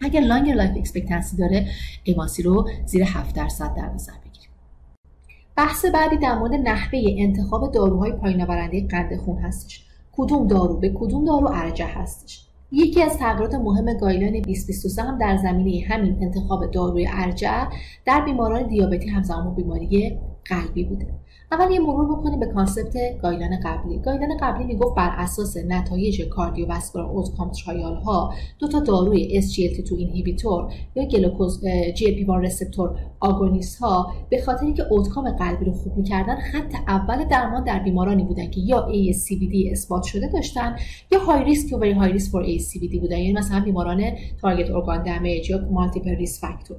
اگر 0.00 0.20
long 0.20 0.50
life 0.50 0.70
expectancy 0.76 1.36
داره 1.36 1.66
A1C 2.04 2.42
رو 2.42 2.68
زیر 2.86 3.04
7 3.04 3.36
درصد 3.36 3.74
در 3.74 3.88
نظر 3.94 4.12
بگیریم. 4.12 4.50
بحث 5.56 5.84
بعدی 5.84 6.16
در 6.16 6.38
مورد 6.38 6.54
نحوه 6.54 7.00
انتخاب 7.18 7.72
داروهای 7.72 8.12
پایین 8.12 8.42
آورنده 8.42 8.86
قند 8.86 9.16
خون 9.16 9.38
هستش. 9.38 9.84
کدوم 10.12 10.46
دارو 10.46 10.76
به 10.76 10.92
کدوم 10.94 11.24
دارو 11.24 11.48
ارجح 11.52 11.98
هستش؟ 11.98 12.46
یکی 12.72 13.02
از 13.02 13.18
تغییرات 13.18 13.54
مهم 13.54 13.98
guideline 13.98 14.32
2023 14.32 15.02
هم 15.02 15.18
در 15.18 15.36
زمینه 15.36 15.86
همین 15.88 16.18
انتخاب 16.22 16.70
داروی 16.70 17.08
ارجح 17.12 17.64
در 18.04 18.24
بیماران 18.24 18.68
دیابتی 18.68 19.08
همزمان 19.08 19.44
با 19.44 19.50
بیماری 19.50 20.18
قلبی 20.46 20.84
بوده. 20.84 21.06
اول 21.52 21.70
یه 21.70 21.80
مرور 21.80 22.16
بکنیم 22.16 22.40
به 22.40 22.46
concept 22.46 22.96
guideline 23.22 23.60
قبلی. 23.64 23.98
guideline 23.98 24.36
قبلی 24.40 24.64
می‌گفت 24.64 24.96
بر 24.96 25.10
اساس 25.16 25.56
نتایج 25.56 26.22
cardiovascular 26.22 27.06
outcome 27.06 27.50
trial 27.50 27.94
ها 27.94 28.34
دو 28.58 28.68
تا 28.68 28.80
داروی 28.80 29.42
SGLT2 29.42 29.92
inhibitor 29.92 30.72
یا 30.94 31.04
گلوکوز 31.04 31.64
GLP-1 31.96 32.30
receptor 32.42 32.96
agonist 33.20 33.78
ها 33.78 34.12
به 34.30 34.42
خاطر 34.42 34.64
اینکه 34.64 34.82
outcome 34.90 35.30
قلبی 35.30 35.64
رو 35.64 35.72
خوب 35.72 35.96
می‌کردن 35.96 36.36
خط 36.36 36.74
اول 36.88 37.24
درمان 37.24 37.64
در 37.64 37.78
بیمارانی 37.78 38.24
بودن 38.24 38.50
که 38.50 38.60
یا 38.60 38.88
ASCVD 38.88 39.72
اثبات 39.72 40.02
شده 40.02 40.28
داشتن 40.28 40.76
یا 41.10 41.18
high 41.18 41.44
risk 41.44 41.72
یا 41.72 41.78
very 41.78 41.92
high 41.92 42.12
risk 42.12 42.30
for 42.30 42.44
ASCVD 42.44 43.00
بودن. 43.00 43.18
یعنی 43.18 43.32
مثلا 43.32 43.60
بیماران 43.60 44.02
target 44.40 44.70
organ 44.70 45.02
damage 45.02 45.50
یا 45.50 45.68
multiple 45.70 46.10
risk 46.10 46.40
factor 46.40 46.76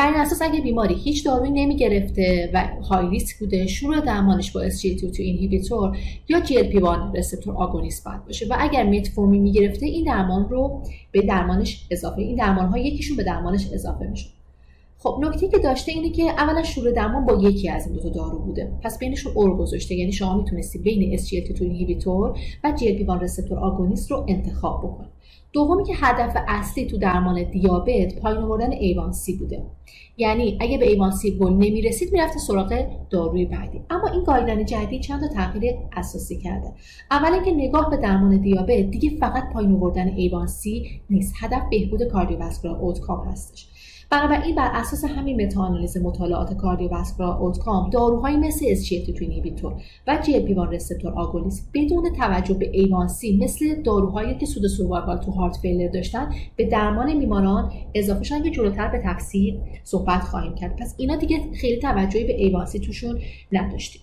بر 0.00 0.06
این 0.06 0.16
اساس 0.16 0.42
اگه 0.42 0.60
بیماری 0.60 0.94
هیچ 0.94 1.24
دارویی 1.24 1.50
نمی 1.50 1.76
گرفته 1.76 2.50
و 2.54 2.66
high 2.90 3.10
risk 3.10 3.38
بوده 3.38 3.66
شروع 3.66 4.00
درمانش 4.00 4.52
با 4.52 4.68
SGLT2 4.68 5.20
inhibitor 5.20 5.96
یا 6.28 6.40
GLP-1 6.40 7.16
receptor 7.16 7.54
agonist 7.54 8.04
باید 8.04 8.24
باشه 8.24 8.46
و 8.50 8.56
اگر 8.58 8.84
متفورمین 8.84 9.38
می 9.38 9.52
گرفته 9.52 9.86
این 9.86 10.04
درمان 10.04 10.48
رو 10.48 10.82
به 11.12 11.22
درمانش 11.22 11.86
اضافه 11.90 12.20
این 12.20 12.36
درمان 12.36 12.68
ها 12.68 12.78
یکیشون 12.78 13.16
به 13.16 13.24
درمانش 13.24 13.66
اضافه 13.72 14.06
میشه. 14.06 14.26
خب 15.02 15.18
نکته 15.22 15.48
که 15.48 15.58
داشته 15.58 15.92
اینه 15.92 16.10
که 16.10 16.22
اولا 16.22 16.62
شروع 16.62 16.92
درمان 16.92 17.26
با 17.26 17.34
یکی 17.34 17.68
از 17.68 17.86
این 17.86 17.96
دو 17.96 18.02
تا 18.02 18.08
دارو 18.08 18.38
بوده. 18.38 18.72
پس 18.82 18.98
بینشون 18.98 19.32
or 19.36 19.56
گذاشته 19.56 19.94
یعنی 19.94 20.12
شما 20.12 20.36
می‌تونستی 20.36 20.78
بین 20.78 21.18
SGLT2 21.18 21.62
inhibitor 21.62 22.38
و 22.64 22.76
GLP-1 22.76 23.22
receptor 23.22 23.58
agonist 23.58 24.10
رو 24.10 24.24
انتخاب 24.28 24.80
بکنید 24.80 25.10
دومی 25.52 25.84
که 25.84 25.92
هدف 25.96 26.36
اصلی 26.48 26.86
تو 26.86 26.98
درمان 26.98 27.50
دیابت 27.50 28.14
پایین 28.22 28.38
آوردن 28.38 28.72
A1C 28.72 29.36
بوده. 29.36 29.62
یعنی 30.16 30.58
اگه 30.60 30.78
به 30.78 30.88
A1C 30.88 31.38
goal 31.38 31.52
نمی‌رسید 31.52 32.12
می‌رفته 32.12 32.38
سراغ 32.38 32.86
داروی 33.10 33.44
بعدی. 33.44 33.80
اما 33.90 34.08
این 34.08 34.24
guideline 34.24 34.64
جدید 34.64 35.02
چند 35.02 35.20
تا 35.20 35.28
تغییر 35.28 35.74
اساسی 35.96 36.38
کرده. 36.38 36.72
اولا 37.10 37.42
که 37.42 37.50
نگاه 37.50 37.90
به 37.90 37.96
درمان 37.96 38.36
دیابت 38.36 38.90
دیگه 38.90 39.10
فقط 39.10 39.52
پایین 39.52 39.72
آوردن 39.72 40.08
A1C 40.08 40.86
نیست. 41.10 41.34
هدف 41.40 41.62
بهبود 41.70 42.04
cardiovascular 42.04 42.76
outcome 42.76 43.28
هستش. 43.28 43.66
بنابراین 44.10 44.54
بر 44.54 44.70
اساس 44.74 45.04
همین 45.04 45.46
متاانالیز 45.46 45.96
مطالعات 45.96 46.56
cardiovascular 46.56 47.36
outcome 47.36 47.90
داروهایی 47.90 48.36
مثل 48.36 48.74
SGLT2 48.74 49.22
inhibitor 49.22 49.74
و 50.06 50.18
GLP-1 50.22 50.72
receptor 50.72 51.12
agonist 51.12 51.70
بدون 51.74 52.12
توجه 52.12 52.54
به 52.54 52.70
A1C 52.72 53.38
مثل 53.42 53.82
داروهایی 53.82 54.38
که 54.38 54.46
سود 54.46 54.66
survival 54.66 55.18
تو 55.18 55.30
heart 55.30 55.56
failure 55.56 55.88
داشتن 55.88 56.34
به 56.56 56.64
درمان 56.64 57.18
بیماران 57.18 57.72
اضافه 57.94 58.24
شدن 58.24 58.42
که 58.42 58.50
جلوتر 58.50 58.88
به 58.88 59.02
تفصیل 59.04 59.60
صحبت 59.84 60.20
خواهیم 60.20 60.54
کرد. 60.54 60.76
پس 60.76 60.94
اینا 60.98 61.16
دیگه 61.16 61.40
خیلی 61.60 61.80
توجهی 61.80 62.24
به 62.24 62.36
A1C 62.36 62.78
توشون 62.78 63.18
نداشتیم. 63.52 64.02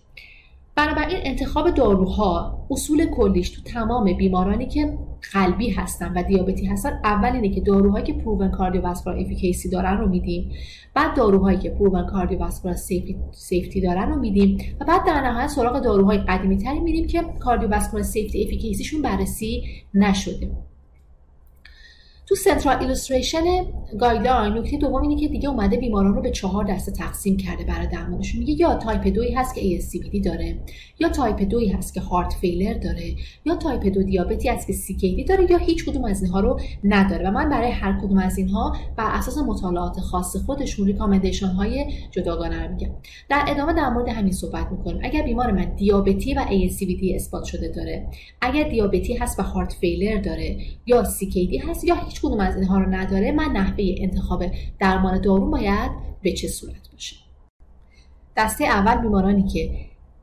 بنابراین 0.76 1.18
انتخاب 1.24 1.70
داروها 1.70 2.60
اصول 2.72 3.06
کلیش 3.06 3.50
تو 3.50 3.62
تمام 3.62 4.14
بیمارانی 4.18 4.66
که 4.66 4.98
قلبی 5.34 5.70
هستن 5.70 6.14
و 6.16 6.24
دیابتی 6.24 6.66
هستن 6.66 7.00
اول 7.04 7.30
اینه 7.30 7.50
که 7.50 7.62
داروهایی 7.62 8.06
که 8.06 8.14
proven 8.14 8.52
cardiovascular 8.52 9.20
efficacy 9.20 9.70
دارن 9.70 9.98
رو 9.98 10.10
میدیم. 10.10 10.52
بعد 10.94 11.16
داروهایی 11.16 11.58
که 11.58 11.70
proven 11.70 12.06
cardiovascular 12.06 12.78
safety 13.32 13.82
دارن 13.82 14.10
رو 14.10 14.20
میدیم 14.20 14.58
و 14.80 14.86
بعد 14.86 15.06
در 15.06 15.22
نهایت 15.22 15.48
سراغ 15.48 15.80
داروهای 15.80 16.18
قدیمی 16.18 16.58
تری 16.58 16.80
میدیم 16.80 17.08
که 17.08 17.24
cardiovascular 17.40 18.04
safety 18.04 18.44
efficacy 18.44 18.83
شون 18.83 19.02
بررسی 19.02 19.64
نشده. 19.94 20.52
تو 22.28 22.36
central 22.36 22.80
illustration 22.80 23.44
guideline 24.00 24.54
نکته 24.54 24.78
دوم 24.78 25.02
اینه 25.02 25.22
که 25.22 25.28
دیگه 25.28 25.50
اومده 25.50 25.78
بیماران 25.78 26.16
رو 26.16 26.22
به 26.22 26.32
چهار 26.32 26.66
دسته 26.66 26.92
تقسیم 26.92 27.38
کرده 27.38 27.64
برای 27.64 27.88
درمانشون. 27.88 28.40
میگه 28.40 28.54
یا 28.54 28.76
تایپ 28.76 29.08
دوی 29.08 29.34
هست 29.34 29.56
که 29.56 29.62
ASCVD 29.62 30.26
داره 30.26 30.60
یا 31.00 31.10
تایپ 31.10 31.42
دوی 31.42 31.70
هست 31.70 31.94
که 31.94 32.02
heart 32.02 32.34
failure 32.34 32.74
داره 32.74 33.16
یا 33.46 33.56
تایپ 33.56 33.84
دو 33.84 34.04
دیابتی 34.04 34.50
هست 34.50 34.68
که 34.68 34.74
CKD 34.74 35.28
داره 35.28 35.52
یا 35.52 35.58
هیچ 35.58 35.86
کدوم 35.86 36.06
از 36.06 36.24
اینها 36.24 36.40
رو 36.40 36.60
نداره. 36.84 37.30
و 37.30 37.32
من 37.32 37.50
برای 37.50 37.72
هر 37.72 38.00
کدوم 38.02 38.18
از 38.18 38.38
اینها 38.38 38.76
بر 38.98 39.12
اساس 39.12 39.38
مطالعات 39.38 40.00
خاص 40.00 40.36
خودشون 40.36 40.88
recommendation 40.88 41.48
های 41.48 41.86
جداگانه 42.12 42.68
میگم. 42.68 42.92
در 43.30 43.46
ادامه 43.48 43.74
در 43.74 43.90
مورد 43.90 44.10
همین 44.10 44.34
صحبت 44.34 44.68
می‌کنیم. 44.72 45.00
اگر 45.04 45.22
بیمار 45.24 45.52
من 45.52 45.76
دیابتی 45.76 46.34
و 46.34 46.46
ASCVD 46.46 47.16
اثبات 47.16 47.44
شده 47.44 47.68
داره 47.68 48.08
اگر 48.42 48.70
دیابتی 48.70 49.14
هست 49.14 49.40
و 49.40 49.44
heart 49.44 49.74
failure 49.74 50.22
داره 50.22 50.58
یا 50.86 51.04
CKD 51.04 51.70
هست 51.70 51.84
یا 51.84 51.96
هیچ 51.96 52.17
کدوم 52.22 52.40
از 52.40 52.56
اینها 52.56 52.80
رو 52.80 52.90
نداره 52.90 53.32
من 53.32 53.46
نحوه 53.46 53.96
انتخاب 53.98 54.44
درمان 54.80 55.22
دارو 55.22 55.50
باید 55.50 55.92
به 56.22 56.32
چه 56.32 56.48
صورت 56.48 56.92
باشه؟ 56.92 57.16
دسته 58.38 58.64
اول 58.64 59.02
بیمارانی 59.02 59.48
که 59.48 59.72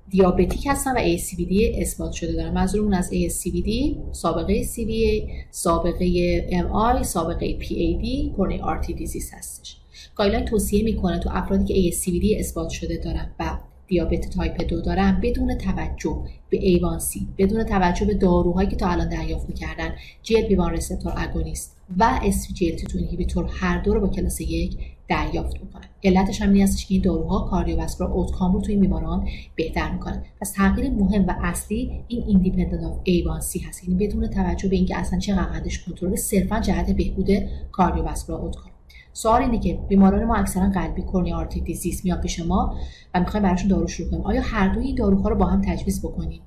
diabetic 0.08 0.66
هستن 0.66 0.92
و 0.92 1.16
ASCVD 1.16 1.80
اثبات 1.80 2.12
شده 2.12 2.32
دارن. 2.32 2.54
منظورمون 2.54 2.94
از 2.94 3.10
ASCVD 3.10 3.70
سابقه 4.12 4.64
CVA 4.64 5.30
سابقه 5.50 6.40
MI 6.50 7.02
سابقه 7.02 7.58
PAD 7.58 8.36
coronary 8.36 8.58
artery 8.58 8.94
disease 8.94 9.30
هستش. 9.34 9.76
guideline 10.14 10.44
توصیه 10.44 10.84
می‌کنه 10.84 11.18
تو 11.18 11.30
افرادی 11.32 11.64
که 11.64 11.96
ASCVD 11.96 12.38
اثبات 12.38 12.68
شده 12.68 12.96
دارن 12.96 13.30
و 13.40 13.58
دیابت 13.86 14.30
تایپ 14.30 14.68
دو 14.68 14.80
دارن 14.80 15.20
بدون 15.22 15.58
توجه 15.58 16.24
به 16.50 16.56
A1C 16.56 17.28
بدون 17.38 17.64
توجه 17.64 18.06
به 18.06 18.14
داروهایی 18.14 18.68
که 18.68 18.76
تا 18.76 18.88
الان 18.88 19.08
دریافت 19.08 19.48
می‌کردن 19.48 19.94
GLP-1 20.22 20.72
receptor 20.72 21.12
agonist 21.16 21.73
و 21.98 22.20
SGLT2 22.22 22.96
inhibitor 22.96 23.50
هر 23.50 23.78
دو 23.78 23.94
رو 23.94 24.00
با 24.00 24.08
کلاس 24.08 24.40
یک 24.40 24.78
دریافت 25.08 25.60
می‌کنن 25.62 25.84
علتش 26.04 26.42
هم 26.42 26.52
این 26.52 26.62
هستش 26.62 26.86
که 26.86 26.94
این 26.94 27.02
داروها 27.02 27.48
cardiovascular 27.50 28.12
outcome 28.12 28.52
رو 28.52 28.60
توی 28.60 28.76
بیماران 28.76 29.28
بهتر 29.56 29.92
می‌کنن 29.92 30.22
پس 30.40 30.52
تغییر 30.52 30.90
مهم 30.90 31.26
و 31.26 31.34
اصلی 31.42 32.04
این 32.08 32.24
independent 32.26 32.84
of 32.84 32.98
A1C 33.04 33.58
هست. 33.58 33.88
یعنی 33.88 34.06
بدون 34.06 34.26
توجه 34.26 34.68
به 34.68 34.76
اینکه 34.76 34.96
اصلا 34.96 35.18
چه 35.18 35.34
قندش 35.34 35.84
کنترل 35.84 36.16
صرفا 36.16 36.60
جهت 36.60 36.90
بهبود 36.90 37.28
cardiovascular 37.72 38.40
outcome 38.40 38.70
سوال 39.12 39.42
اینه 39.42 39.58
که 39.58 39.78
بیماران 39.88 40.24
ما 40.24 40.34
اکثرا 40.34 40.68
coronary 40.68 41.32
artery 41.32 41.60
disease 41.60 42.00
میان 42.04 42.20
پیش 42.20 42.40
ما 42.40 42.78
و 43.14 43.20
می‌خوایم 43.20 43.44
براشون 43.44 43.68
دارو 43.68 43.88
شروع 43.88 44.10
کنیم. 44.10 44.22
آیا 44.22 44.42
هر 44.44 44.74
دوی 44.74 44.86
این 44.86 44.94
داروها 44.94 45.28
رو 45.28 45.36
با 45.36 45.46
هم 45.46 45.62
تجویز 45.66 46.02
بکنیم؟ 46.02 46.40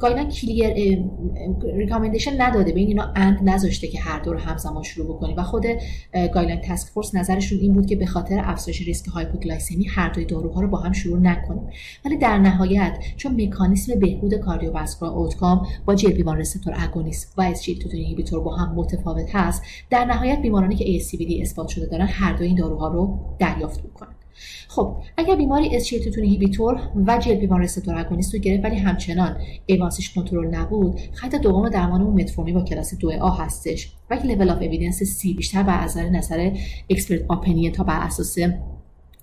guideline 0.00 0.28
clear 0.28 0.74
recommendation 1.74 2.42
نداده. 2.42 2.72
به 2.72 2.80
این 2.80 2.88
اینا 2.88 3.12
and 3.16 3.48
نذاشته 3.48 3.88
که 3.88 4.00
هر 4.00 4.20
دو 4.20 4.32
رو 4.32 4.38
همزمان 4.38 4.82
شروع 4.82 5.16
بکنیم 5.16 5.36
و 5.36 5.42
خود 5.42 5.64
guideline 6.12 6.60
task 6.60 6.88
force 6.88 7.14
نظرشون 7.14 7.58
این 7.58 7.72
بود 7.72 7.86
که 7.86 7.96
به 7.96 8.06
خاطر 8.06 8.40
افزایش 8.44 8.80
ریسک 8.80 9.06
hypoglycemia 9.06 9.84
هر 9.84 10.08
دوی 10.08 10.24
داروها 10.24 10.60
رو 10.60 10.68
با 10.68 10.78
هم 10.78 10.92
شروع 10.92 11.18
نکنیم. 11.18 11.68
ولی 12.04 12.16
در 12.16 12.38
نهایت 12.38 12.98
چون 13.16 13.42
مکانیسم 13.42 14.00
بهبود 14.00 14.34
cardiovascular 14.34 15.14
outcome 15.14 15.66
با 15.84 15.94
GLP-1 15.94 16.20
receptor 16.20 16.74
agonist 16.76 17.34
و 17.38 17.42
SG 17.42 17.78
با 18.44 18.56
هم 18.56 18.74
متفاوت 18.74 19.34
هست 19.34 19.62
در 19.90 20.04
نهایت 20.04 20.42
بیمارانی 20.42 20.76
که 20.76 20.98
ASCVD 20.98 21.40
اثبات 21.40 21.68
شده 21.68 21.86
دارن 21.86 22.06
هر 22.06 22.32
دو 22.32 22.44
این 22.44 22.56
داروها 22.56 22.88
رو 22.88 23.18
دریافت 23.38 23.84
می‌کنن. 23.84 24.14
خب 24.68 24.96
اگر 25.16 25.36
بیماری 25.36 25.80
SGLT2 25.80 26.18
inhibitor 26.18 26.80
و 27.06 27.18
GLP-1 27.18 27.44
receptor 27.44 27.98
agonist 27.98 28.34
رو 28.34 28.40
گرفت 28.40 28.64
ولی 28.64 28.76
همچنان 28.76 29.36
A1C 29.66 29.95
ش 29.95 30.14
کنترل 30.14 30.54
نبود 30.54 31.00
خط 31.14 31.34
دوم 31.34 31.68
درمانمون 31.68 32.20
متفورمین 32.20 32.52
با 32.52 32.64
کلاس 32.64 32.94
2 32.94 33.12
A 33.20 33.30
هستش. 33.30 33.92
و 34.10 34.14
level 34.24 34.50
of 34.50 34.62
evidence 34.62 35.02
C 35.02 35.34
بیشتر 35.34 35.62
بر 35.62 35.84
اساس 35.84 36.02
نظر 36.02 36.50
expert 36.90 37.30
opinion 37.30 37.72
تا 37.72 37.84
بر 37.84 38.00
اساس 38.00 38.38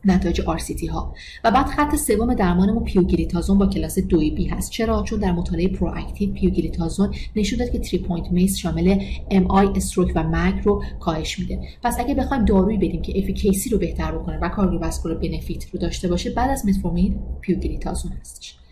نتایج 0.06 0.42
RCT 0.42 0.90
ها. 0.90 1.16
و 1.44 1.52
بعد 1.52 1.66
خط 1.66 1.96
سوم 1.96 2.34
درمانمون 2.34 2.84
پیوگلیتازون 2.84 3.58
با 3.58 3.68
کلاس 3.68 4.00
2 4.00 4.18
B 4.18 4.46
هست. 4.46 4.72
چرا؟ 4.72 5.04
چون 5.04 5.20
در 5.20 5.32
مطالعه 5.32 5.68
PROactive 5.68 6.34
پیوگلیتازون 6.34 7.14
نشون 7.36 7.60
داد 7.60 7.72
که 7.72 7.84
3 7.84 7.98
point 7.98 8.32
MACE 8.32 8.58
شامل 8.58 9.04
MI 9.32 9.48
stroke 9.48 10.12
و 10.16 10.24
مرگ 10.24 10.54
رو 10.64 10.84
کاهش 11.00 11.40
میده. 11.40 11.60
پس 11.84 12.00
اگه 12.00 12.16
بخوایم 12.16 12.46
دارویی 12.46 12.78
بدیم 12.78 13.02
که 13.02 13.20
efficacy 13.20 13.70
رو 13.70 13.78
بهتر 13.78 14.12
بکنه 14.12 14.40
و 14.40 14.50
cardiovascular 14.50 15.18
benefit 15.18 15.70
رو 15.70 15.80
داشته 15.80 16.08
باشه 16.08 16.30
بعد 16.30 16.50
از 16.50 16.66
متفورمین 16.66 17.20
پیوگلیتازون 17.42 18.12
هستش. 18.22 18.63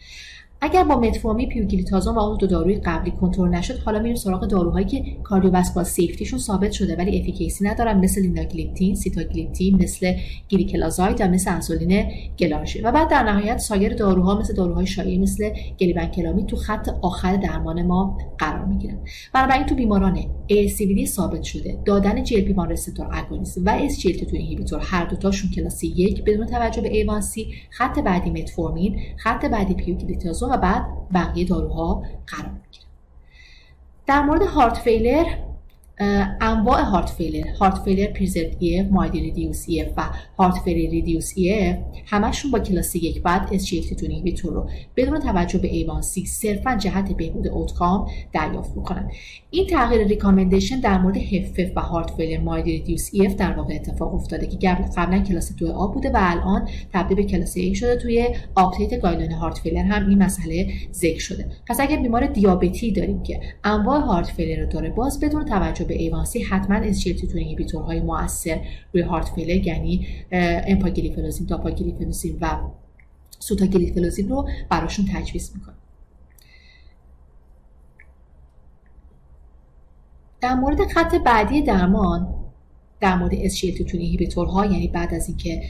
اگر 0.64 0.84
با 0.84 1.00
متفورمین 1.00 1.50
پیوگلیتازون 1.50 2.16
و 2.16 2.20
اون 2.20 2.38
دو 2.38 2.48
داروی 2.48 2.76
قبلی 2.76 3.12
کنترل 3.12 3.50
نشد 3.50 3.80
حالا 3.80 4.00
میریم 4.00 4.16
سراغ 4.16 4.48
داروهایی 4.48 4.86
که 4.86 5.04
cardiovascular 5.24 5.86
safety 5.86 6.18
شون 6.18 6.40
ثابت 6.40 6.72
شده 6.72 6.96
ولی 6.96 7.20
efficacy 7.20 7.66
ندارن 7.66 7.98
مثل 8.00 8.22
لیناگلیپتین 8.22 8.96
سیتاگلیپتین 8.96 9.76
مثل 9.84 10.14
گلیکلازاید 10.50 11.22
و 11.22 11.28
مثل 11.28 11.52
انسولین 11.54 12.12
گلارژین 12.40 12.82
و 12.82 12.92
بعد 12.92 13.10
در 13.10 13.24
نهایت 13.24 13.58
سایر 13.58 13.94
داروها 13.94 14.40
مثل 14.40 14.54
داروهای 14.54 14.88
شایع 14.88 15.20
مثل 15.20 15.50
گلیبنکلامید 15.80 16.46
تو 16.46 16.56
خط 16.56 16.90
آخر 17.02 17.36
درمان 17.36 17.86
ما 17.86 18.18
قرار 18.38 18.66
می‌گیرن. 18.66 18.98
بنابراین 19.34 19.66
تو 19.66 19.76
بیماران 19.76 20.18
ASCVD 20.50 21.06
ثابت 21.06 21.44
شده. 21.44 21.78
دادن 21.86 22.26
GLP-1 22.26 22.60
receptor 22.70 23.08
agonist 23.12 23.58
و 23.66 23.90
SGLT2 23.90 24.34
inhibitor 24.34 24.80
هر 24.84 25.06
دوتاشون 25.06 25.52
کلاس 25.52 25.84
یک 25.84 26.24
بدون 26.24 26.46
توجه 26.46 26.82
به 26.82 26.90
A1C 26.90 27.54
خط 27.70 28.00
بعدی 28.00 28.30
متفورمین 28.30 29.00
خط 29.18 29.46
بعدی 29.46 29.74
پیوگلیتازون 29.74 30.51
و 30.52 30.58
بعد 30.58 30.86
بقیه 31.14 31.46
داروها 31.46 32.04
قرار 32.28 32.52
می‌گیرن. 32.52 32.88
در 34.06 34.22
مورد 34.22 34.42
heart 34.42 34.78
failure 34.78 35.26
انواع 36.42 36.82
heart 36.82 37.10
failure. 37.10 37.48
heart 37.60 37.78
failure 37.78 38.08
preserved 38.08 38.50
EF 38.60 38.84
mildly 38.84 39.20
reduced 39.20 39.66
و 39.98 40.04
heart 40.40 40.56
failure 40.66 40.90
reduced 40.90 41.34
همشون 42.06 42.52
با 42.52 42.60
کلاس 42.60 42.96
یک 42.96 43.22
باید 43.22 43.50
SGLT2 43.52 43.84
inhibitor 44.02 44.54
رو 44.54 44.70
بدون 44.96 45.20
توجه 45.20 45.60
به 45.60 45.68
A1C 45.68 46.26
صرفا 46.26 46.76
جهت 46.76 47.12
بهبود 47.12 47.48
outcome 47.48 48.08
دریافت 48.34 48.78
می‌کنن. 48.78 49.12
این 49.50 49.68
تغییر 49.68 50.08
recommendation 50.08 50.80
در 50.80 50.98
مورد 50.98 51.18
HFpEF 51.18 51.72
و 51.76 51.82
heart 51.82 52.12
failure 52.12 52.42
mildly 52.42 52.72
reduced 52.72 53.12
در 53.38 53.52
واقع 53.52 53.74
اتفاق 53.74 54.14
افتاده 54.14 54.48
که 54.48 54.78
قبلا 54.98 55.20
کلاس 55.20 55.56
2 55.56 55.74
A 55.74 55.88
بوده 55.88 56.10
و 56.10 56.18
الان 56.20 56.70
تبدیل 56.94 57.18
به 57.18 57.24
کلاس 57.24 57.58
I 57.58 57.76
شده. 57.76 57.96
توی 57.96 58.28
update 58.56 59.02
guideline 59.02 59.32
heart 59.32 59.58
failure 59.58 59.84
هم 59.84 60.10
این 60.10 60.24
مسئله 60.24 60.68
ذکر 60.94 61.20
شده. 61.20 61.46
پس 61.68 61.80
اگر 61.80 61.98
بیمار 61.98 62.26
دیابتی 62.26 62.92
داریم 62.92 63.24
که 63.24 63.40
انواع 63.64 64.00
heart 64.00 64.28
failure 64.28 64.62
رو 64.62 64.70
داره 64.70 64.90
باز 64.90 65.20
بدون 65.20 65.46
توجه 65.46 65.86
به 65.92 65.98
A1C 65.98 66.44
حتما 66.44 66.94
SGLT2 66.94 67.36
inhibitor 67.36 67.88
های 67.88 68.00
موثر 68.00 68.62
روی 68.94 69.04
heart 69.04 69.30
failure 69.30 69.68
یعنی 69.68 70.08
امپاگلیفلوزین 70.68 71.48
داپاگلیفلوزین 71.48 72.38
و 72.42 72.58
سوتاگلیفلوزین 73.40 74.30
رو 74.30 74.50
براشون 74.70 75.06
تجویز 75.14 75.52
می‌کنه. 75.56 75.76
در 80.42 80.56
مورد 80.56 80.88
خط 80.88 81.16
بعدی 81.16 81.62
درمان 81.62 82.41
در 83.02 83.16
مورد 83.16 83.48
SGLT2 83.50 83.94
inhibitor 83.94 84.58
ها 84.58 84.66
یعنی 84.66 84.88
بعد 84.88 85.14
از 85.14 85.28
اینکه 85.28 85.62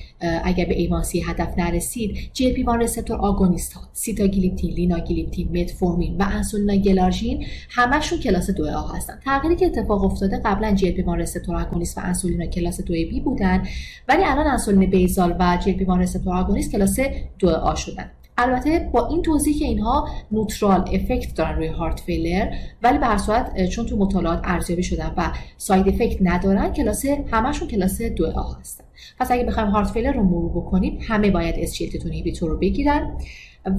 اگر 0.44 0.66
به 0.66 0.76
A1C 0.76 1.22
هدف 1.22 1.58
نرسید 1.58 2.32
GLP-1 2.36 2.82
receptor 2.82 3.18
agonist 3.18 3.74
ها 3.74 3.82
سیتاگلیپتین 3.94 4.72
لیناگلیپتین 4.72 5.62
متفورمین 5.62 6.18
و 6.18 6.26
انسولین 6.32 6.82
گلارژین 6.82 7.46
همشون 7.70 8.20
کلاس 8.20 8.50
2 8.50 8.68
A 8.68 8.88
هستن. 8.88 9.20
تغییری 9.26 9.56
که 9.56 9.66
اتفاق 9.66 10.04
افتاده 10.04 10.42
قبلا 10.46 10.76
GLP-1 10.78 11.10
receptor 11.18 11.56
agonist 11.56 11.98
و 11.98 12.02
انسولین 12.04 12.46
کلاس 12.46 12.82
2 12.82 12.94
B 12.94 13.20
بودن 13.20 13.64
ولی 14.08 14.24
الان 14.24 14.48
انسولین 14.48 14.90
basal 14.90 15.36
و 15.40 15.60
GLP-1 15.62 16.00
receptor 16.00 16.36
agonist 16.36 16.72
کلاس 16.72 17.00
2 17.40 17.50
A 17.50 17.76
شدن. 17.76 18.12
البته 18.42 18.90
با 18.94 19.08
این 19.08 19.22
توضیح 19.22 19.60
که 19.60 19.66
اینها 19.66 20.08
neutral 20.32 20.90
effect 20.94 21.36
دارن 21.36 21.56
روی 21.56 21.68
heart 21.68 22.00
failure 22.00 22.54
ولی 22.84 22.98
به 22.98 23.06
هر 23.06 23.18
صورت 23.18 23.66
چون 23.66 23.86
تو 23.86 23.98
مطالعات 23.98 24.42
ارزیابی 24.44 24.84
شدن 24.84 25.14
و 25.18 25.32
side 25.58 25.88
effect 25.88 26.18
ندارن 26.22 26.74
کلاس 26.74 27.06
همشون 27.32 27.68
کلاس 27.68 28.02
2 28.02 28.26
A 28.26 28.54
هستن. 28.54 28.84
پس 29.20 29.32
اگه 29.32 29.44
بخوایم 29.44 29.70
heart 29.70 29.88
failure 29.88 30.12
رو 30.12 30.24
مرور 30.24 30.52
بکنیم 30.52 31.00
همه 31.02 31.32
باید 31.32 31.68
SGLT2 31.68 32.06
inhibitor 32.06 32.50
رو 32.50 32.58
بگیرن 32.58 33.18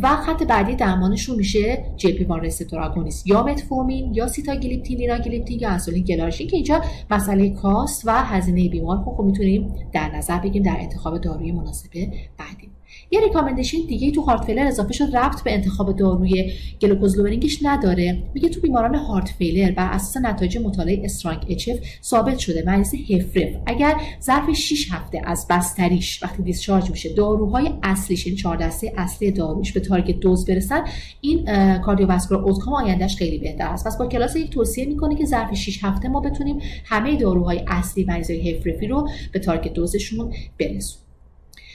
و 0.02 0.16
خط 0.16 0.42
بعدی 0.42 0.74
درمانشون 0.74 1.36
میشه 1.36 1.84
GLP-1 1.96 2.08
receptor 2.08 2.80
agonist 2.80 3.26
یا 3.26 3.42
متفورمین 3.42 4.14
یا 4.14 4.28
سیتاگلیپتین 4.28 4.98
لیناگلیپتین 4.98 5.60
یا 5.60 5.70
انسولین 5.70 6.04
گلارژین 6.04 6.48
که 6.48 6.56
اینجا 6.56 6.82
مسئله 7.10 7.50
cost 7.50 8.02
و 8.06 8.10
هزینه 8.12 8.68
بیمار 8.68 8.96
خب, 8.96 9.14
خب 9.16 9.22
می‌تونیم 9.22 9.74
در 9.92 10.16
نظر 10.16 10.38
بگیریم 10.38 10.62
در 10.62 10.76
انتخاب 10.80 11.18
داروی 11.18 11.52
مناسب 11.52 11.90
بعدی. 12.38 12.70
یه 13.12 13.20
recommendation 13.20 13.78
دیگه 13.88 14.10
تو 14.10 14.20
heart 14.20 14.44
failure 14.44 14.66
اضافه 14.66 14.92
شد 14.92 15.16
ربط 15.16 15.42
به 15.42 15.52
انتخاب 15.52 15.96
داروی 15.96 16.52
glucose 16.80 17.18
lowering 17.18 17.50
ش 17.50 17.58
نداره. 17.62 18.22
میگه 18.34 18.48
تو 18.48 18.60
بیماران 18.60 18.94
heart 18.94 19.28
failure 19.28 19.70
بر 19.70 19.92
اساس 19.92 20.16
نتایج 20.16 20.58
مطالعه 20.58 21.04
STRONG-HF 21.04 21.70
ثابت 22.02 22.38
شده. 22.38 22.62
مریض 22.66 22.94
HFrEF 22.94 23.48
اگر 23.66 23.96
ظرف 24.22 24.52
6 24.52 24.92
هفته 24.92 25.20
از 25.24 25.46
بستریش 25.50 26.22
وقتی 26.22 26.42
discharge 26.42 26.90
میشه 26.90 27.14
داروهای 27.14 27.70
اصلیش 27.82 28.26
این 28.26 28.36
چهار 28.36 28.56
دسته 28.56 28.92
اصلی 28.96 29.30
داروش 29.30 29.72
به 29.72 29.80
target 29.80 30.20
dose 30.20 30.46
برسن 30.46 30.84
این 31.20 31.44
cardiovascular 31.80 32.44
outcome 32.44 32.74
آیندهش 32.74 33.16
خیلی 33.16 33.38
بهتر 33.38 33.66
است. 33.66 33.86
پس 33.86 33.98
با 33.98 34.06
کلاس 34.06 34.36
یک 34.36 34.50
توصیه 34.50 34.84
می‌کنه 34.84 35.14
که 35.14 35.24
ظرف 35.24 35.54
6 35.54 35.84
هفته 35.84 36.08
ما 36.08 36.20
بتونیم 36.20 36.58
همه 36.84 37.16
داروهای 37.16 37.64
اصلی 37.68 38.04
مریضای 38.04 38.50
HFrEF 38.50 38.80
ی 38.80 38.86
رو 38.86 39.08
به 39.32 39.38
target 39.38 39.72
dose 39.72 40.02
شون 40.02 40.32
برسونیم. 40.60 41.01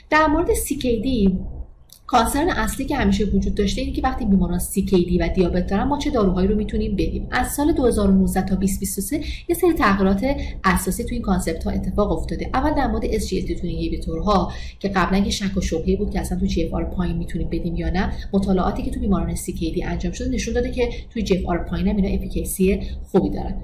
در 0.09 0.27
مورد 0.27 0.47
CKD 0.53 1.31
concern 2.07 2.49
اصلی 2.49 2.85
که 2.85 2.95
همیشه 2.95 3.25
وجود 3.25 3.55
داشته 3.55 3.81
اینه 3.81 3.93
که 3.93 4.01
وقتی 4.01 4.25
بیماران 4.25 4.59
CKD 4.59 5.17
و 5.19 5.29
دیابت 5.35 5.67
دارن 5.67 5.83
ما 5.83 5.97
چه 5.97 6.11
داروهایی 6.11 6.47
رو 6.47 6.55
می‌تونیم 6.55 6.95
بدیم؟ 6.95 7.27
از 7.31 7.51
سال 7.51 7.71
2019 7.71 8.41
تا 8.41 8.55
2023 8.55 9.21
یه 9.49 9.55
سری 9.55 9.73
تغییرات 9.73 10.25
اساسی 10.63 11.03
تو 11.03 11.09
این 11.11 11.21
concept 11.21 11.63
ها 11.63 11.71
اتفاق 11.71 12.11
افتاده. 12.11 12.49
اول 12.53 12.73
در 12.73 12.87
مورد 12.87 13.19
SGLT2 13.19 13.63
inhibitor 13.63 14.42
ها 14.42 14.51
که 14.79 14.89
قبلا 14.89 15.19
که 15.19 15.29
شک 15.29 15.57
و 15.57 15.61
شبهه 15.61 15.95
بود 15.97 16.09
که 16.11 16.19
اصلا 16.19 16.39
تو 16.39 16.47
GFR 16.47 16.95
پایین 16.95 17.17
می‌تونیم 17.17 17.49
بدیم 17.49 17.75
یا 17.75 17.89
نه 17.89 18.13
مطالعاتی 18.33 18.83
که 18.83 18.91
تو 18.91 18.99
بیماران 18.99 19.35
CKD 19.35 19.83
انجام 19.85 20.11
شده 20.11 20.29
نشون 20.29 20.53
داده 20.53 20.71
که 20.71 20.89
توی 21.09 21.25
GFR 21.25 21.69
پایین 21.69 21.87
هم 21.87 21.95
اینا 21.95 22.15
efficacy 22.15 22.81
خوبی 23.11 23.29
دارن. 23.29 23.55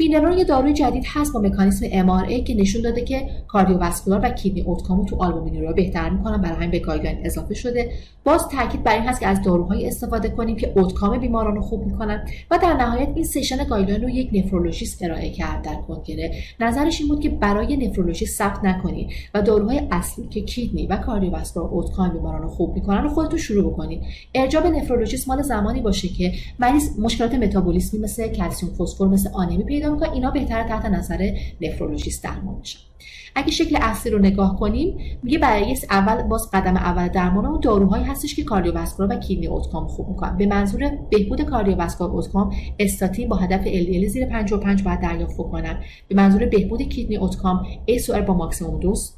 فینرنون 0.00 0.38
یه 0.38 0.44
داروی 0.44 0.72
جدید 0.72 1.04
هست 1.06 1.32
با 1.32 1.40
مکانیسم 1.40 1.86
MRA 1.86 2.44
که 2.44 2.54
نشون 2.54 2.82
داده 2.82 3.00
که 3.00 3.28
cardiovascular 3.48 4.20
و 4.22 4.28
kidney 4.28 4.60
outcome 4.60 4.98
و 4.98 5.04
تو 5.04 5.16
آلبومینوری 5.22 5.60
رو 5.60 5.72
بهتر 5.72 6.10
می‌کنن. 6.10 6.40
برای 6.40 6.56
همین 6.56 6.70
به 6.70 6.78
guideline 6.78 7.26
اضافه 7.26 7.54
شده. 7.54 7.90
باز 8.24 8.48
تاکید 8.48 8.82
بر 8.82 8.94
این 8.94 9.02
هست 9.02 9.20
که 9.20 9.26
از 9.26 9.42
داروهایی 9.42 9.86
استفاده 9.86 10.28
کنیم 10.28 10.56
که 10.56 10.72
outcome 10.76 11.18
بیماران 11.18 11.54
رو 11.54 11.62
خوب 11.62 11.86
می‌کنن 11.86 12.26
و 12.50 12.58
در 12.62 12.74
نهایت 12.74 13.08
این 13.14 13.24
session 13.24 13.64
guideline 13.64 14.02
رو 14.02 14.08
یک 14.08 14.30
نفرولوژیست 14.32 15.02
ارائه 15.02 15.30
کرد 15.30 15.62
در 15.62 15.74
کنگره. 15.88 16.34
نظرش 16.60 17.00
این 17.00 17.08
بود 17.08 17.20
که 17.20 17.28
برای 17.28 17.88
نفرولوژی 17.88 18.26
صبر 18.26 18.64
نکنید 18.64 19.10
و 19.34 19.42
داروهای 19.42 19.82
اصلی 19.90 20.26
که 20.26 20.40
kidney 20.40 20.86
و 20.86 20.96
cardiovascular 20.96 21.68
outcome 21.68 22.08
بیماران 22.08 22.42
رو 22.42 22.48
خوب 22.48 22.74
می‌کنن 22.74 23.02
رو 23.02 23.08
خودتون 23.08 23.38
شروع 23.38 23.72
بکنید. 23.72 24.00
ارجاع 24.34 24.62
به 24.62 24.70
نفرولوژیست 24.70 25.28
مال 25.28 25.42
زمانی 25.42 25.80
باشه 25.80 26.08
که 26.08 26.32
مریض 26.58 26.98
مشکلات 26.98 27.34
متابولیسمی 27.34 28.00
مثل 28.00 28.28
کلسیم 28.28 28.68
فسفر 28.68 29.06
مثل 29.06 29.30
آنمی 29.34 29.64
پیدا 29.64 29.89
می‌کنه 29.90 30.12
اینا 30.12 30.30
بهتر 30.30 30.62
تحت 30.62 30.84
نظر 30.84 31.38
نفرولوژیست 31.60 32.24
درمان 32.24 32.54
میشن. 32.54 32.89
اگه 33.34 33.50
شکل 33.50 33.78
اصلی 33.80 34.12
رو 34.12 34.18
نگاه 34.18 34.58
کنیم 34.58 34.96
میگه 35.22 35.38
برای 35.38 35.76
اول 35.90 36.22
باز 36.22 36.50
قدم 36.52 36.76
اول 36.76 37.08
درمان 37.08 37.46
اون 37.46 37.60
داروهایی 37.60 38.04
هستش 38.04 38.34
که 38.34 38.44
کاردیوواسکولار 38.44 39.16
و 39.16 39.20
کیدنی 39.20 39.46
اوتکام 39.46 39.86
خوب 39.86 40.08
می‌کنن. 40.08 40.36
به 40.36 40.46
منظور 40.46 40.90
بهبود 41.10 41.42
کاردیوواسکولار 41.42 42.12
اوتکام 42.12 42.52
استاتین 42.78 43.28
با 43.28 43.36
هدف 43.36 43.64
LDL 43.64 44.06
زیر 44.06 44.26
55 44.26 44.82
باید 44.82 45.00
دریافت 45.00 45.36
کنن 45.36 45.80
به 46.08 46.14
منظور 46.14 46.46
بهبود 46.46 46.82
کیدنی 46.82 47.16
اوتکام 47.16 47.66
ASOR 47.90 48.18
با 48.18 48.34
ماکسیموم 48.34 48.80
دوز 48.80 49.12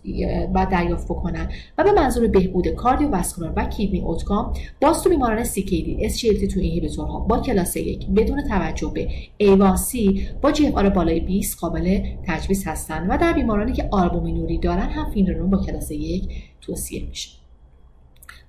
باید 0.55 0.69
دریافت 0.69 1.09
کنن 1.09 1.49
و 1.79 1.85
به 1.85 1.93
منظور 1.93 2.27
بهبود 2.27 2.69
کاردیوواسکولار 2.69 3.53
و 3.57 3.65
کیدنی 3.65 4.01
اوتکام 4.01 4.53
باز 4.81 5.03
تو 5.03 5.11
بیماران 5.11 5.45
CKD 5.45 6.11
SGLT2 6.11 6.57
اینهیبیتورها 6.57 7.19
با 7.21 7.41
کلاس 7.41 7.77
یک 7.77 8.07
بدون 8.07 8.43
توجه 8.49 8.93
به 8.95 9.09
A1C 9.43 10.21
با 10.43 10.53
GFR 10.53 10.95
بالای 10.95 11.21
20 11.21 11.59
قابل 11.59 12.01
تجویز 12.27 12.67
هستند 12.67 13.07
و 13.11 13.19
در 13.19 13.33
بیمارانی 13.33 13.73
آلبومینوری 13.91 14.59
دارن 14.59 14.89
هم 14.89 15.11
فینرنون 15.11 15.51
با 15.51 15.59
کلاس 15.59 15.91
یک 15.91 16.29
توصیه 16.61 17.07
میشه. 17.09 17.31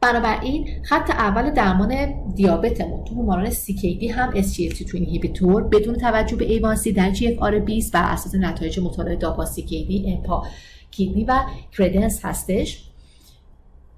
بنابراین 0.02 0.69
خط 0.84 1.10
اول 1.10 1.50
درمان 1.50 2.13
دیابتمون 2.36 3.04
تو 3.04 3.15
بیماران 3.15 3.52
CKD 3.52 4.04
هم 4.04 4.32
SGLT2 4.32 4.96
inhibitor 4.95 5.63
بدون 5.63 5.96
توجه 5.96 6.36
به 6.36 6.60
A1C 6.60 6.88
در 6.88 7.13
GFR 7.13 7.54
20 7.54 7.93
بر 7.93 8.04
اساس 8.04 8.36
نتایج 8.36 8.80
مطالعه 8.80 9.15
DAPA-CKD 9.15 10.08
EMPA-KIDNEY 10.08 11.23
و 11.24 11.39
CREDENCE 11.78 12.26
هستش. 12.26 12.84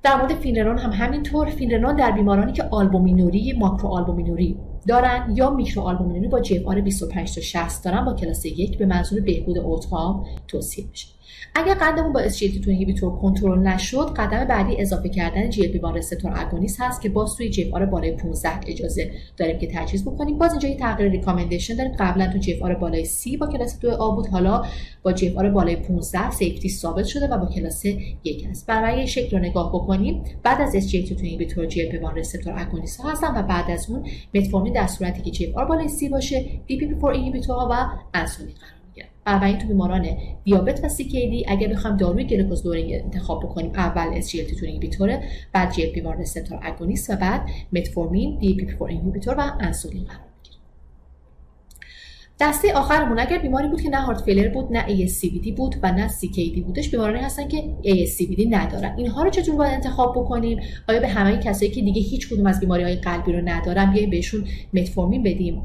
در 0.03 0.15
مورد 0.17 0.35
فینرنون 0.35 0.77
هم 0.77 0.91
همینطور. 0.91 1.49
فینرنون 1.49 1.95
در 1.95 2.11
بیمارانی 2.11 2.53
که 2.53 2.63
آلبومینوری 2.63 3.53
ماکرو 3.53 3.89
آلبومینوری 3.89 4.57
دارن 4.87 5.33
یا 5.35 5.49
میکرو 5.49 5.81
آلبومینوری 5.81 6.27
با 6.27 6.39
GFR 6.39 6.59
25 6.59 7.35
تا 7.35 7.41
60 7.41 7.85
دارن 7.85 8.05
با 8.05 8.13
کلاس 8.13 8.45
یک 8.45 8.77
به 8.77 8.85
منظور 8.85 9.19
بهبود 9.21 9.57
outcome 9.57 10.25
توصیه 10.47 10.85
میشه. 10.91 11.07
اگر 11.55 11.73
قدمون 11.73 12.13
با 12.13 12.23
SGLT2 12.29 12.67
inhibitor 12.67 13.15
کنترل 13.15 13.59
نشد 13.59 14.13
قدم 14.17 14.45
بعدی 14.45 14.81
اضافه 14.81 15.09
کردن 15.09 15.51
GLP-1 15.51 15.95
receptor 15.95 16.31
agonist 16.35 16.81
هست 16.81 17.01
که 17.01 17.09
باز 17.09 17.35
توی 17.35 17.49
GFR 17.49 17.63
بالای 17.65 18.11
15 18.11 18.49
اجازه 18.67 19.11
داریم 19.37 19.59
که 19.59 19.67
تجویز 19.67 20.05
بکنیم. 20.05 20.37
باز 20.37 20.51
اینجا 20.51 20.69
یه 20.69 20.77
تغییر 20.77 21.11
recommendation 21.11 21.75
داریم. 21.75 21.91
قبلا 21.99 22.31
تو 22.31 22.37
GFR 22.37 22.53
بالای 22.53 23.05
30 23.05 23.37
با 23.37 23.47
کلاس 23.47 23.79
2 23.79 23.91
A 23.91 24.11
بود. 24.15 24.27
حالا 24.27 24.65
با 25.03 25.13
GFR 25.13 25.29
بالای 25.29 25.75
15 25.75 26.31
safety 26.31 26.69
ثابت 26.69 27.05
شده 27.05 27.27
و 27.27 27.37
با 27.37 27.45
کلاس 27.45 27.85
1 27.85 28.47
است 28.49 28.67
برای 28.67 28.95
این 28.95 29.05
شکل 29.05 29.37
رو 29.37 29.43
نگاه 29.43 29.69
بکنیم. 29.69 30.23
بعد 30.43 30.61
از 30.61 30.75
SGLT2 30.75 31.21
inhibitor 31.21 31.69
GLP-1 31.69 32.17
receptor 32.17 32.53
agonist 32.57 33.01
ها 33.01 33.11
هستن 33.11 33.37
و 33.37 33.41
بعد 33.41 33.71
از 33.71 33.89
اون 33.89 34.03
متفورمین 34.33 34.73
در 34.73 34.87
صورتی 34.87 35.21
که 35.21 35.31
GFR 35.31 35.47
بالای 35.47 35.89
30 35.89 36.09
باشه 36.09 36.45
DPP4 36.69 37.03
inhibitor 37.03 37.63
ها 37.63 37.69
و 37.71 37.87
انسولین 38.13 38.55
بنابراین 39.25 39.57
تو 39.57 39.67
بیماران 39.67 40.07
دیابت 40.43 40.83
و 40.83 40.89
CKD 40.89 41.43
اگر 41.47 41.67
بخوام 41.67 41.97
داروی 41.97 42.23
glucose 42.23 42.63
lowering 42.63 42.91
انتخاب 43.03 43.43
بکنیم 43.43 43.71
اول 43.75 44.21
SGLT2 44.21 44.63
inhibitor 44.63 45.19
بعد 45.53 45.73
GLP-1 45.73 46.19
receptor 46.19 46.59
agonist 46.61 47.09
و 47.09 47.15
بعد 47.15 47.49
متفورمین 47.73 48.39
DPP4 48.41 48.81
inhibitor 48.81 49.35
و 49.37 49.51
انسولین 49.59 50.03
قرار 50.03 50.25
دسته 52.39 52.73
آخرمون 52.73 53.19
اگر 53.19 53.37
بیماری 53.37 53.67
بود 53.67 53.81
که 53.81 53.89
نه 53.89 53.97
heart 53.97 54.21
failure 54.21 54.47
بود 54.47 54.71
نه 54.71 55.07
ASCVD 55.07 55.51
بود 55.57 55.75
و 55.83 55.91
نه 55.91 56.07
CKD 56.07 56.63
بودش 56.65 56.91
بیمارانی 56.91 57.19
هستن 57.19 57.47
که 57.47 57.75
ASCVD 57.83 58.47
ندارن. 58.49 58.95
اینها 58.97 59.23
رو 59.23 59.29
چطور 59.29 59.55
باید 59.55 59.73
انتخاب 59.73 60.15
بکنیم؟ 60.15 60.59
آیا 60.89 60.99
به 60.99 61.07
همه 61.07 61.37
کسایی 61.37 61.71
که 61.71 61.81
دیگه 61.81 62.01
هیچ 62.01 62.29
کدوم 62.29 62.45
از 62.45 62.59
بیماری 62.59 62.83
های 62.83 62.95
قلبی 62.95 63.33
رو 63.33 63.41
ندارن 63.45 63.91
بیایم 63.91 64.09
بهشون 64.09 64.47
متفورمین 64.73 65.23
بدیم؟ 65.23 65.61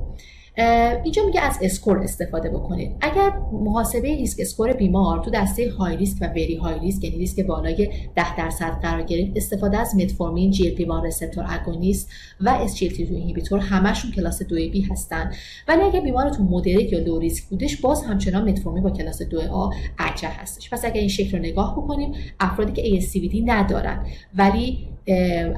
اینجا 0.57 1.27
میگه 1.27 1.41
از 1.41 1.59
score 1.63 1.99
استفاده 1.99 2.51
بکنید. 2.51 2.97
اگر 3.01 3.33
محاسبه 3.53 4.17
risk 4.17 4.41
score 4.41 4.73
بیمار 4.73 5.25
تو 5.25 5.31
دسته 5.31 5.71
high 5.71 5.97
risk 5.97 6.23
و 6.23 6.27
very 6.27 6.57
high 6.57 6.79
risk 6.81 7.05
یعنی 7.05 7.17
ریسک 7.17 7.47
بالای 7.47 7.91
10 8.15 8.37
درصد 8.37 8.79
قرار 8.83 9.03
گرفت 9.03 9.33
استفاده 9.37 9.79
از 9.79 9.97
متفورمین 9.97 10.51
GLP-1 10.51 10.83
receptor 10.83 11.45
agonist 11.49 12.11
و 12.41 12.67
SGLT2 12.69 13.01
inhibitor 13.01 13.59
همشون 13.59 14.11
کلاس 14.11 14.43
2 14.43 14.55
B 14.55 14.83
هستن. 14.91 15.33
ولی 15.69 15.83
اگر 15.83 16.01
بیمارتون 16.01 16.47
moderate 16.47 16.93
یا 16.93 16.99
low 16.99 17.19
risk 17.19 17.45
بودش 17.45 17.77
باز 17.77 18.05
همچنان 18.05 18.51
متفورمین 18.51 18.83
با 18.83 18.91
کلاس 18.91 19.23
2 19.23 19.41
A 19.41 19.71
ارجح 19.99 20.43
هستش. 20.43 20.71
پس 20.71 20.85
اگر 20.85 21.01
این 21.01 21.09
شکل 21.09 21.39
رو 21.39 21.39
نگاه 21.39 21.77
بکنیم 21.77 22.13
افرادی 22.41 22.73
که 22.73 23.01
ASCVD 23.01 23.43
ندارن. 23.45 24.07
ولی 24.35 24.89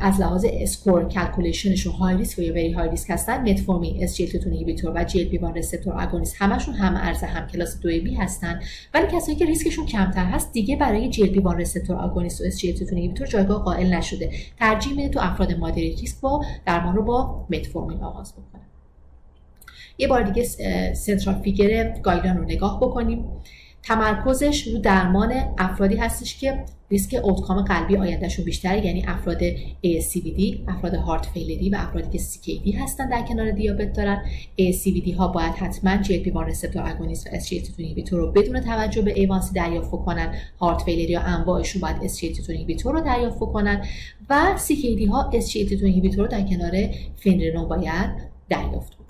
از 0.01 0.21
لحاظ 0.21 0.47
score 0.49 1.09
calculation 1.09 1.70
شون 1.70 1.93
high 1.93 2.17
risk 2.17 2.39
و 2.39 2.43
یا 2.43 2.53
very 2.53 2.73
high 2.73 2.91
risk 2.91 3.11
هستن 3.11 3.51
متفورمین 3.51 4.09
SGLT2 4.09 4.47
inhibitor 4.47 4.93
و 4.95 5.05
GLP-1 5.05 5.57
receptor 5.57 6.03
agonist 6.03 6.35
همشون 6.39 6.75
هم 6.75 6.97
ارز 6.97 7.25
هم 7.25 7.47
کلاس 7.47 7.81
2 7.81 7.89
B 7.89 8.15
هستن. 8.15 8.61
ولی 8.95 9.07
کسایی 9.07 9.39
که 9.39 9.45
ریسکشون 9.45 9.87
کمتر 9.87 10.25
هست 10.25 10.53
دیگه 10.53 10.77
برای 10.77 11.13
GLP-1 11.13 11.55
receptor 11.57 11.97
agonist 11.97 12.41
و 12.41 12.45
SGLT2 12.51 12.93
inhibitor 12.93 13.27
جایگاه 13.27 13.63
قائل 13.63 13.95
نشده. 13.95 14.31
ترجیح 14.59 14.97
میده 14.97 15.09
تو 15.09 15.21
افراد 15.21 15.53
moderate 15.53 15.97
risk 15.97 16.21
با 16.21 16.45
درمان 16.67 16.97
رو 16.97 17.03
با 17.03 17.47
متفورمین 17.51 18.03
آغاز 18.03 18.33
بکنه. 18.33 18.63
یه 19.99 20.09
بار 20.09 20.23
دیگه 20.23 20.45
central 20.95 21.43
figure 21.43 21.99
guideline 22.03 22.37
رو 22.37 22.45
نگاه 22.45 22.81
بکنیم. 22.81 23.25
تمرکزش 23.83 24.67
رو 24.69 24.79
درمان 24.79 25.33
افرادی 25.59 25.97
هستش 25.97 26.39
که 26.39 26.65
ریسک 26.93 27.21
outcome 27.23 27.63
قلبی 27.63 27.97
آیندهشون 27.97 28.45
بیشتره 28.45 28.87
یعنی 28.87 29.05
افراد 29.07 29.39
ASCVD، 29.61 30.69
افراد 30.69 30.95
heart 30.95 31.27
failure 31.27 31.65
ی 31.65 31.71
و 31.71 31.77
افرادی 31.79 32.19
که 32.19 32.25
CKD 32.25 32.75
هستن 32.75 33.09
در 33.09 33.23
کنار 33.23 33.51
دیابت 33.51 33.93
دارن. 33.93 34.23
ASCVD 34.61 35.15
ها 35.17 35.29
باید 35.29 35.53
حتما 35.53 36.03
GLP-1 36.03 36.37
receptor 36.37 36.83
agonist 36.87 37.27
و 37.27 37.31
SGLT2 37.31 37.71
inhibitor 37.77 38.21
رو 38.21 38.33
بدون 38.33 38.61
توجه 38.61 39.03
به 39.03 39.15
A1C 39.15 39.53
دریافت 39.55 39.91
کنن. 39.91 40.35
heart 40.61 40.83
failure 40.83 41.09
ی 41.09 41.13
یا 41.13 41.21
انواعشون 41.21 41.83
باید 41.83 41.97
SGLT2 41.97 42.51
inhibitor 42.51 42.95
رو 42.95 43.01
دریافت 43.01 43.39
کنن 43.39 43.85
و 44.31 44.59
CKD 44.59 45.09
ها 45.09 45.31
SGLT2 45.33 45.83
inhibitor 45.83 46.25
رو 46.25 46.27
در 46.27 46.43
کنار 46.43 46.73
finerenone 47.17 47.69
باید 47.69 48.11
دریافت 48.49 49.02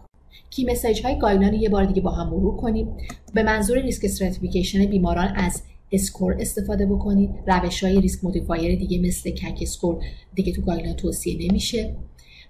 key 0.52 0.64
message 0.64 1.02
های 1.02 1.18
guideline 1.18 1.54
یه 1.54 1.68
بار 1.68 1.84
دیگه 1.84 2.00
با 2.00 2.10
هم 2.10 2.28
مرور 2.28 2.56
کنیم. 2.56 2.88
به 3.34 3.42
منظور 3.42 3.78
risk 3.78 4.04
stratification 4.04 4.86
بیماران 4.86 5.28
از 5.36 5.62
score 5.92 6.36
استفاده 6.40 6.86
بکنید. 6.86 7.30
روش 7.46 7.84
های 7.84 8.00
risk 8.00 8.24
modifier 8.24 8.78
دیگه 8.78 9.08
مثل 9.08 9.30
CAC 9.30 9.58
score 9.62 10.04
دیگه 10.34 10.52
تو 10.52 10.62
guideline 10.62 10.96
توصیه 10.96 11.50
نمیشه. 11.50 11.94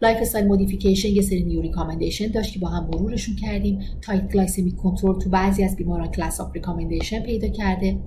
lifestyle 0.03 0.47
modification 0.47 1.09
یه 1.09 1.23
سری 1.23 1.43
new 1.43 1.61
recommendation 1.61 2.27
داشت 2.27 2.53
که 2.53 2.59
با 2.59 2.69
هم 2.69 2.91
مرورشون 2.93 3.37
کردیم. 3.37 3.81
tight 4.01 4.33
glycemic 4.33 4.77
control 4.77 5.19
تو 5.19 5.31
بعضی 5.31 5.65
از 5.65 5.77
بیماران 5.77 6.11
class 6.11 6.41
of 6.41 6.55
recommendation 6.55 7.21
پیدا 7.21 7.49
کرده. 7.49 7.99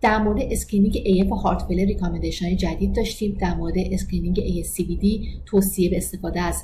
در 0.00 0.18
مورد 0.22 0.38
screening 0.50 0.94
AF 0.94 1.32
و 1.32 1.34
heart 1.34 1.62
failure 1.68 1.84
recommendation 1.84 2.56
جدید 2.56 2.94
داشتیم. 2.96 3.36
در 3.40 3.54
مورد 3.54 3.74
screening 3.78 4.36
ASCVD 4.36 5.26
توصیه 5.46 5.90
به 5.90 5.96
استفاده 5.96 6.40
از 6.40 6.62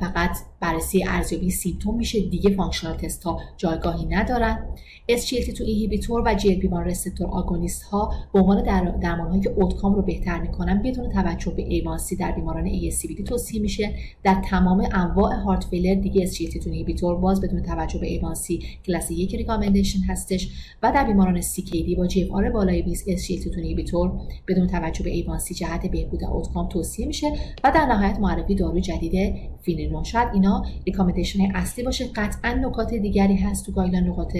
فقط 0.00 0.36
بررسی 0.60 1.04
ارزیابی 1.08 1.50
symptom 1.50 1.96
میشه. 1.96 2.20
دیگه 2.20 2.50
functional 2.50 2.96
test 2.96 3.22
ها 3.22 3.40
جایگاهی 3.56 4.06
ندارن. 4.06 4.66
SGLT2 5.10 5.60
inhibitor 5.60 6.22
و 6.26 6.38
GLP-1 6.38 6.72
receptor 6.86 7.26
agonist 7.26 7.82
ها 7.82 8.12
به 8.32 8.40
عنوان 8.40 8.62
درمان 9.00 9.28
هایی 9.28 9.42
که 9.42 9.50
outcome 9.56 9.94
رو 9.94 10.02
بهتر 10.02 10.40
می‌کنن 10.40 10.82
بدون 10.82 11.10
توجه 11.12 11.50
به 11.50 11.62
A1C 11.62 12.18
در 12.18 12.32
بیماران 12.32 12.68
ASCVD 12.68 13.24
توصیه 13.28 13.60
میشه. 13.60 13.94
در 14.22 14.42
تمام 14.50 14.88
انواع 14.92 15.34
heart 15.34 15.64
failure 15.64 15.94
دیگه 15.94 16.26
SGLT2 16.26 16.66
inhibitor 16.66 17.16
باز 17.16 17.40
بدون 17.40 17.62
توجه 17.62 17.98
به 17.98 18.20
A1C 18.20 18.64
class 18.86 19.10
یک 19.10 19.34
recommendation 19.34 20.00
هستش. 20.00 20.48
و 20.82 20.92
در 20.92 21.04
بیماران 21.04 21.42
CKD 21.42 21.96
با 21.96 22.08
GFR 22.08 22.52
بالای 22.52 22.82
20 22.82 23.16
SGLT2 23.16 23.56
inhibitor 23.56 24.12
بدون 24.48 24.66
توجه 24.66 25.04
به 25.04 25.22
A1C 25.22 25.58
جهت 25.58 25.86
بهبود 25.86 26.24
outcome 26.24 26.68
توصیه 26.68 27.06
میشه. 27.06 27.26
و 27.64 27.72
در 27.74 27.86
نهایت 27.86 28.18
معرفی 28.18 28.54
داروی 28.54 28.80
جدید 28.80 29.34
finerenone 29.62 30.04
شاید 30.04 30.28
اینا 30.34 30.49
recommendation 30.86 31.38
اصلی 31.54 31.84
باشه. 31.84 32.04
قطعا 32.14 32.52
نکات 32.52 32.94
دیگری 32.94 33.36
هست 33.36 33.66
تو 33.66 33.72
guideline 33.72 34.08
نکات 34.08 34.32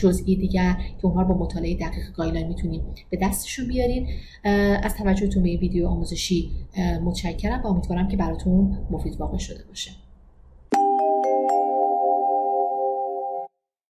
جزئی 0.00 0.36
دیگر 0.36 0.76
که 1.00 1.06
اونها 1.06 1.24
با 1.24 1.34
مطالعه 1.34 1.74
دقیق 1.74 2.12
guideline 2.16 2.48
می‌تونیم 2.48 2.82
به 3.10 3.18
دستشون 3.22 3.68
بیارین 3.68 4.08
از 4.82 4.94
توجهتون 4.96 5.42
به 5.42 5.48
این 5.48 5.60
ویدیو 5.60 5.86
آموزشی 5.86 6.50
متشکرم 7.04 7.62
و 7.62 7.66
امیدوارم 7.66 8.08
که 8.08 8.16
براتون 8.16 8.78
مفید 8.90 9.20
واقع 9.20 9.38
شده 9.38 9.64
باشه. 9.68 9.90